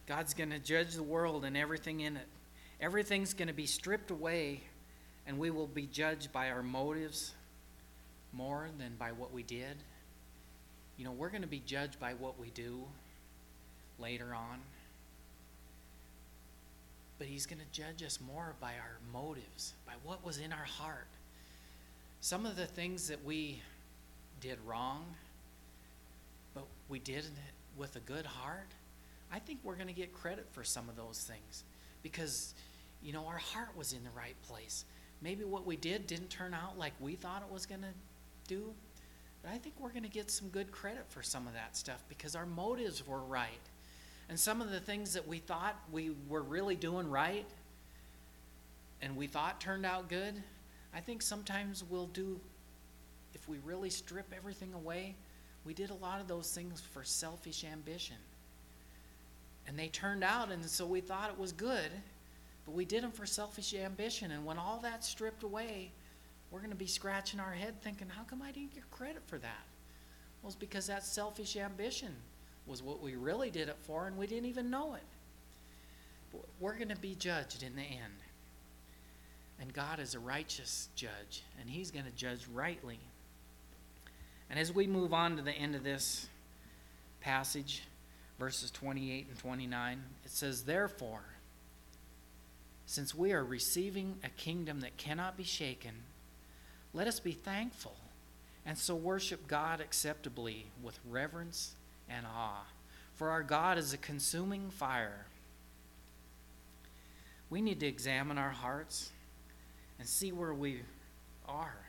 God's 0.06 0.34
going 0.34 0.50
to 0.50 0.58
judge 0.58 0.94
the 0.94 1.02
world 1.02 1.44
and 1.44 1.56
everything 1.56 2.00
in 2.00 2.16
it. 2.16 2.26
Everything's 2.80 3.34
going 3.34 3.48
to 3.48 3.54
be 3.54 3.66
stripped 3.66 4.10
away, 4.10 4.60
and 5.26 5.38
we 5.38 5.50
will 5.50 5.66
be 5.66 5.86
judged 5.86 6.32
by 6.32 6.50
our 6.50 6.62
motives 6.62 7.32
more 8.32 8.68
than 8.78 8.94
by 8.98 9.12
what 9.12 9.32
we 9.32 9.42
did. 9.42 9.76
You 10.96 11.04
know, 11.04 11.12
we're 11.12 11.30
going 11.30 11.42
to 11.42 11.48
be 11.48 11.62
judged 11.64 11.98
by 11.98 12.14
what 12.14 12.38
we 12.38 12.50
do 12.50 12.84
later 13.98 14.34
on 14.34 14.60
but 17.20 17.28
He's 17.28 17.44
going 17.44 17.60
to 17.60 17.80
judge 17.80 18.02
us 18.02 18.18
more 18.18 18.54
by 18.60 18.72
our 18.72 18.96
motives, 19.12 19.74
by 19.86 19.92
what 20.02 20.24
was 20.24 20.38
in 20.38 20.54
our 20.54 20.64
heart. 20.64 21.06
Some 22.22 22.46
of 22.46 22.56
the 22.56 22.64
things 22.64 23.08
that 23.08 23.22
we 23.22 23.60
did 24.40 24.58
wrong, 24.66 25.04
but 26.54 26.64
we 26.88 26.98
did 26.98 27.18
it 27.18 27.30
with 27.76 27.94
a 27.94 28.00
good 28.00 28.24
heart, 28.24 28.68
I 29.30 29.38
think 29.38 29.60
we're 29.62 29.74
going 29.74 29.88
to 29.88 29.92
get 29.92 30.14
credit 30.14 30.46
for 30.52 30.64
some 30.64 30.88
of 30.88 30.96
those 30.96 31.18
things 31.18 31.62
because, 32.02 32.54
you 33.02 33.12
know, 33.12 33.26
our 33.26 33.38
heart 33.38 33.76
was 33.76 33.92
in 33.92 34.04
the 34.04 34.10
right 34.10 34.40
place. 34.42 34.84
Maybe 35.22 35.44
what 35.44 35.66
we 35.66 35.76
did 35.76 36.06
didn't 36.06 36.30
turn 36.30 36.54
out 36.54 36.78
like 36.78 36.92
we 37.00 37.14
thought 37.14 37.42
it 37.46 37.52
was 37.52 37.66
going 37.66 37.82
to 37.82 37.94
do, 38.48 38.72
but 39.42 39.52
I 39.52 39.58
think 39.58 39.74
we're 39.78 39.90
going 39.90 40.02
to 40.02 40.08
get 40.08 40.30
some 40.30 40.48
good 40.48 40.70
credit 40.70 41.04
for 41.08 41.22
some 41.22 41.46
of 41.46 41.54
that 41.54 41.76
stuff 41.76 42.02
because 42.08 42.34
our 42.36 42.46
motives 42.46 43.06
were 43.06 43.20
right. 43.20 43.60
And 44.28 44.38
some 44.38 44.60
of 44.60 44.70
the 44.70 44.80
things 44.80 45.12
that 45.14 45.26
we 45.26 45.38
thought 45.38 45.76
we 45.92 46.12
were 46.28 46.42
really 46.42 46.76
doing 46.76 47.10
right 47.10 47.46
and 49.02 49.16
we 49.16 49.26
thought 49.26 49.60
turned 49.60 49.84
out 49.84 50.08
good, 50.08 50.34
I 50.94 51.00
think 51.00 51.22
sometimes 51.22 51.84
we'll 51.88 52.06
do, 52.06 52.38
if 53.34 53.48
we 53.48 53.58
really 53.64 53.90
strip 53.90 54.32
everything 54.36 54.72
away, 54.74 55.14
we 55.64 55.74
did 55.74 55.90
a 55.90 55.94
lot 55.94 56.20
of 56.20 56.28
those 56.28 56.52
things 56.52 56.80
for 56.80 57.04
selfish 57.04 57.64
ambition. 57.64 58.16
And 59.66 59.78
they 59.78 59.88
turned 59.88 60.24
out, 60.24 60.50
and 60.50 60.64
so 60.64 60.86
we 60.86 61.00
thought 61.00 61.30
it 61.30 61.38
was 61.38 61.52
good, 61.52 61.90
but 62.70 62.76
we 62.76 62.84
did 62.84 63.02
them 63.02 63.10
for 63.10 63.26
selfish 63.26 63.74
ambition. 63.74 64.30
And 64.30 64.44
when 64.44 64.56
all 64.56 64.78
that's 64.80 65.08
stripped 65.08 65.42
away, 65.42 65.90
we're 66.52 66.60
going 66.60 66.70
to 66.70 66.76
be 66.76 66.86
scratching 66.86 67.40
our 67.40 67.50
head 67.50 67.82
thinking, 67.82 68.08
how 68.08 68.22
come 68.22 68.40
I 68.42 68.52
didn't 68.52 68.72
get 68.72 68.88
credit 68.92 69.22
for 69.26 69.38
that? 69.38 69.64
Well, 70.40 70.50
it's 70.50 70.54
because 70.54 70.86
that 70.86 71.04
selfish 71.04 71.56
ambition 71.56 72.14
was 72.68 72.80
what 72.80 73.02
we 73.02 73.16
really 73.16 73.50
did 73.50 73.68
it 73.68 73.76
for, 73.82 74.06
and 74.06 74.16
we 74.16 74.28
didn't 74.28 74.44
even 74.44 74.70
know 74.70 74.94
it. 74.94 75.02
But 76.30 76.42
we're 76.60 76.76
going 76.76 76.90
to 76.90 76.96
be 76.96 77.16
judged 77.16 77.64
in 77.64 77.74
the 77.74 77.82
end. 77.82 78.14
And 79.60 79.72
God 79.72 79.98
is 79.98 80.14
a 80.14 80.20
righteous 80.20 80.90
judge, 80.94 81.42
and 81.60 81.68
He's 81.68 81.90
going 81.90 82.06
to 82.06 82.12
judge 82.12 82.46
rightly. 82.54 83.00
And 84.48 84.60
as 84.60 84.72
we 84.72 84.86
move 84.86 85.12
on 85.12 85.36
to 85.38 85.42
the 85.42 85.50
end 85.50 85.74
of 85.74 85.82
this 85.82 86.28
passage, 87.20 87.82
verses 88.38 88.70
28 88.70 89.26
and 89.28 89.38
29, 89.40 90.02
it 90.24 90.30
says, 90.30 90.62
Therefore, 90.62 91.24
since 92.90 93.14
we 93.14 93.32
are 93.32 93.44
receiving 93.44 94.16
a 94.24 94.28
kingdom 94.30 94.80
that 94.80 94.96
cannot 94.96 95.36
be 95.36 95.44
shaken, 95.44 95.92
let 96.92 97.06
us 97.06 97.20
be 97.20 97.30
thankful 97.30 97.94
and 98.66 98.76
so 98.76 98.96
worship 98.96 99.46
God 99.46 99.80
acceptably 99.80 100.66
with 100.82 100.98
reverence 101.08 101.76
and 102.08 102.26
awe. 102.26 102.64
For 103.14 103.30
our 103.30 103.44
God 103.44 103.78
is 103.78 103.92
a 103.92 103.96
consuming 103.96 104.70
fire. 104.70 105.26
We 107.48 107.60
need 107.60 107.78
to 107.78 107.86
examine 107.86 108.38
our 108.38 108.50
hearts 108.50 109.12
and 110.00 110.08
see 110.08 110.32
where 110.32 110.52
we 110.52 110.80
are. 111.46 111.86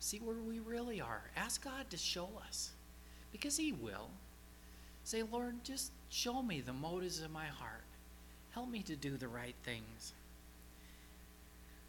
See 0.00 0.18
where 0.18 0.34
we 0.34 0.58
really 0.58 1.00
are. 1.00 1.22
Ask 1.36 1.62
God 1.62 1.88
to 1.90 1.96
show 1.96 2.30
us 2.48 2.72
because 3.30 3.56
He 3.56 3.70
will. 3.70 4.10
Say, 5.04 5.22
Lord, 5.22 5.62
just 5.62 5.92
show 6.08 6.42
me 6.42 6.62
the 6.62 6.72
motives 6.72 7.20
of 7.20 7.30
my 7.30 7.46
heart. 7.46 7.85
Help 8.56 8.70
me 8.70 8.80
to 8.80 8.96
do 8.96 9.18
the 9.18 9.28
right 9.28 9.54
things. 9.64 10.14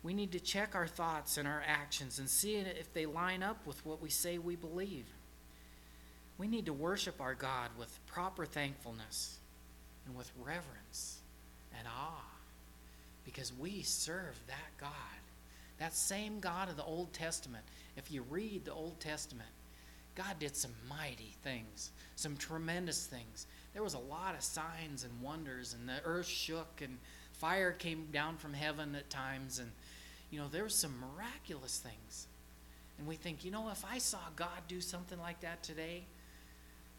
We 0.03 0.13
need 0.13 0.33
to 0.33 0.39
check 0.41 0.75
our 0.75 0.85
thoughts 0.85 1.37
and 1.37 1.47
our 1.47 1.63
actions 1.65 2.19
and 2.19 2.29
see 2.29 2.57
if 2.57 2.93
they 2.93 3.05
line 3.05 3.41
up 3.41 3.65
with 3.65 3.85
what 3.85 4.01
we 4.01 4.09
say 4.09 4.37
we 4.37 4.57
believe. 4.57 5.05
We 6.37 6.45
need 6.49 6.65
to 6.65 6.73
worship 6.73 7.21
our 7.21 7.35
God 7.35 7.69
with 7.79 7.97
proper 8.05 8.45
thankfulness 8.45 9.37
and 10.05 10.13
with 10.13 10.29
reverence 10.43 11.19
and 11.79 11.87
awe 11.87 12.35
because 13.23 13.53
we 13.57 13.81
serve 13.81 14.37
that 14.47 14.77
God. 14.77 14.91
That 15.79 15.95
same 15.95 16.41
God 16.41 16.67
of 16.67 16.75
the 16.75 16.83
Old 16.83 17.13
Testament. 17.13 17.63
If 17.95 18.11
you 18.11 18.25
read 18.29 18.65
the 18.65 18.73
Old 18.73 18.99
Testament, 18.99 19.47
God 20.17 20.39
did 20.39 20.55
some 20.55 20.73
mighty 20.89 21.35
things, 21.43 21.91
some 22.15 22.35
tremendous 22.37 23.05
things. 23.05 23.45
There 23.73 23.83
was 23.83 23.93
a 23.93 23.99
lot 23.99 24.33
of 24.33 24.41
signs 24.41 25.03
and 25.03 25.21
wonders, 25.21 25.75
and 25.77 25.87
the 25.87 26.03
earth 26.03 26.27
shook, 26.27 26.81
and 26.81 26.97
fire 27.33 27.71
came 27.71 28.07
down 28.11 28.37
from 28.37 28.53
heaven 28.53 28.95
at 28.95 29.11
times, 29.11 29.59
and 29.59 29.69
you 30.31 30.39
know, 30.39 30.47
there 30.51 30.63
were 30.63 30.69
some 30.69 30.93
miraculous 30.99 31.77
things. 31.77 32.25
And 32.97 33.07
we 33.07 33.15
think, 33.15 33.45
you 33.45 33.51
know, 33.51 33.69
if 33.69 33.85
I 33.85 33.99
saw 33.99 34.17
God 34.35 34.57
do 34.67 34.81
something 34.81 35.19
like 35.19 35.39
that 35.41 35.61
today, 35.61 36.03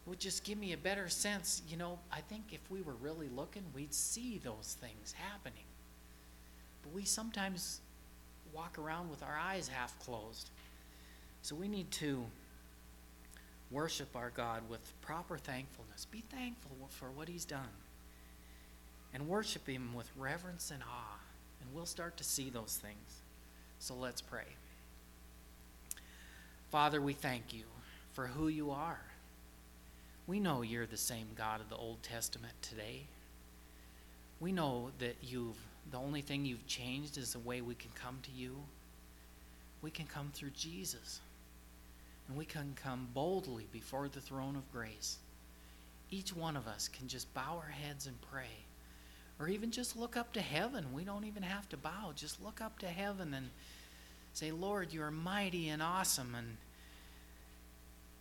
it 0.05 0.09
would 0.09 0.19
just 0.19 0.45
give 0.45 0.57
me 0.57 0.71
a 0.71 0.77
better 0.77 1.09
sense. 1.09 1.61
You 1.69 1.75
know, 1.75 1.99
I 2.11 2.21
think 2.21 2.45
if 2.53 2.61
we 2.71 2.81
were 2.81 2.95
really 3.01 3.27
looking, 3.35 3.63
we'd 3.75 3.93
see 3.93 4.39
those 4.41 4.77
things 4.79 5.13
happening. 5.17 5.65
But 6.83 6.93
we 6.93 7.03
sometimes 7.03 7.81
walk 8.53 8.79
around 8.79 9.09
with 9.09 9.21
our 9.21 9.37
eyes 9.37 9.67
half 9.67 9.99
closed. 9.99 10.49
So 11.41 11.53
we 11.53 11.67
need 11.67 11.91
to 11.91 12.23
worship 13.71 14.15
our 14.15 14.31
God 14.31 14.63
with 14.69 14.79
proper 15.01 15.37
thankfulness. 15.37 16.05
Be 16.05 16.23
thankful 16.29 16.77
for 16.89 17.11
what 17.11 17.27
He's 17.27 17.45
done. 17.45 17.61
And 19.13 19.27
worship 19.27 19.67
Him 19.67 19.93
with 19.93 20.09
reverence 20.17 20.71
and 20.71 20.83
awe. 20.83 21.19
And 21.61 21.73
we'll 21.73 21.85
start 21.85 22.17
to 22.17 22.23
see 22.23 22.49
those 22.49 22.79
things. 22.81 23.21
So 23.79 23.95
let's 23.95 24.21
pray. 24.21 24.43
Father, 26.71 27.01
we 27.01 27.13
thank 27.13 27.53
you 27.53 27.63
for 28.13 28.27
who 28.27 28.47
you 28.47 28.71
are. 28.71 28.99
We 30.27 30.39
know 30.39 30.61
you're 30.61 30.85
the 30.85 30.97
same 30.97 31.27
God 31.35 31.61
of 31.61 31.69
the 31.69 31.75
Old 31.75 32.03
Testament 32.03 32.53
today. 32.61 33.07
We 34.39 34.51
know 34.51 34.91
that 34.99 35.15
you've 35.23 35.57
the 35.91 35.97
only 35.97 36.21
thing 36.21 36.45
you've 36.45 36.67
changed 36.67 37.17
is 37.17 37.33
the 37.33 37.39
way 37.39 37.61
we 37.61 37.73
can 37.73 37.89
come 37.95 38.19
to 38.23 38.31
you. 38.31 38.55
We 39.81 39.89
can 39.89 40.05
come 40.05 40.29
through 40.33 40.51
Jesus. 40.51 41.19
And 42.29 42.37
we 42.37 42.45
can 42.45 42.77
come 42.81 43.09
boldly 43.13 43.67
before 43.73 44.07
the 44.07 44.21
throne 44.21 44.55
of 44.55 44.71
grace. 44.71 45.17
Each 46.11 46.33
one 46.33 46.55
of 46.55 46.67
us 46.67 46.87
can 46.87 47.07
just 47.07 47.33
bow 47.33 47.57
our 47.61 47.71
heads 47.71 48.07
and 48.07 48.15
pray. 48.31 48.65
Or 49.39 49.49
even 49.49 49.71
just 49.71 49.97
look 49.97 50.15
up 50.15 50.31
to 50.33 50.41
heaven. 50.41 50.93
We 50.93 51.03
don't 51.03 51.25
even 51.25 51.43
have 51.43 51.67
to 51.69 51.77
bow. 51.77 52.13
Just 52.15 52.41
look 52.41 52.61
up 52.61 52.79
to 52.79 52.87
heaven 52.87 53.33
and 53.33 53.49
say, 54.33 54.51
Lord, 54.51 54.93
you 54.93 55.01
are 55.01 55.11
mighty 55.11 55.69
and 55.69 55.81
awesome. 55.81 56.35
And, 56.35 56.55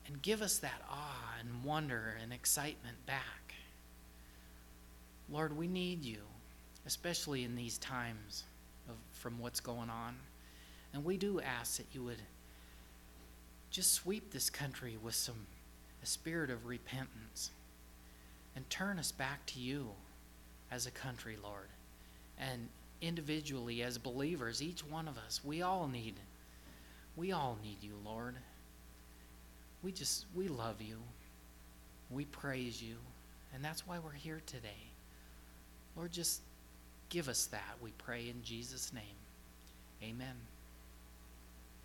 and 0.06 0.20
give 0.22 0.42
us 0.42 0.58
that 0.58 0.82
awe 0.90 1.34
and 1.38 1.62
wonder 1.62 2.16
and 2.20 2.32
excitement 2.32 3.04
back. 3.06 3.54
Lord, 5.30 5.56
we 5.56 5.68
need 5.68 6.04
you 6.04 6.20
especially 6.88 7.44
in 7.44 7.54
these 7.54 7.76
times 7.76 8.44
of, 8.88 8.94
from 9.12 9.38
what's 9.38 9.60
going 9.60 9.90
on. 9.90 10.16
And 10.94 11.04
we 11.04 11.18
do 11.18 11.38
ask 11.38 11.76
that 11.76 11.86
you 11.92 12.02
would 12.04 12.16
just 13.70 13.92
sweep 13.92 14.32
this 14.32 14.50
country 14.50 14.96
with 15.02 15.14
some 15.14 15.46
a 16.02 16.06
spirit 16.06 16.50
of 16.50 16.66
repentance 16.66 17.50
and 18.54 18.68
turn 18.70 18.98
us 18.98 19.10
back 19.10 19.44
to 19.46 19.58
you 19.58 19.88
as 20.70 20.86
a 20.86 20.90
country, 20.90 21.36
Lord. 21.42 21.68
And 22.38 22.68
individually 23.00 23.82
as 23.82 23.98
believers, 23.98 24.62
each 24.62 24.86
one 24.86 25.08
of 25.08 25.18
us, 25.18 25.40
we 25.44 25.62
all 25.62 25.88
need 25.88 26.14
we 27.16 27.32
all 27.32 27.58
need 27.62 27.82
you, 27.82 27.94
Lord. 28.04 28.36
We 29.82 29.92
just 29.92 30.26
we 30.34 30.48
love 30.48 30.80
you. 30.80 30.96
We 32.10 32.24
praise 32.26 32.82
you, 32.82 32.96
and 33.54 33.62
that's 33.64 33.86
why 33.86 33.98
we're 33.98 34.12
here 34.12 34.40
today. 34.46 34.86
Lord, 35.96 36.12
just 36.12 36.40
Give 37.08 37.28
us 37.28 37.46
that, 37.46 37.76
we 37.80 37.90
pray 37.92 38.28
in 38.28 38.42
Jesus' 38.42 38.92
name. 38.92 39.02
Amen. 40.02 40.36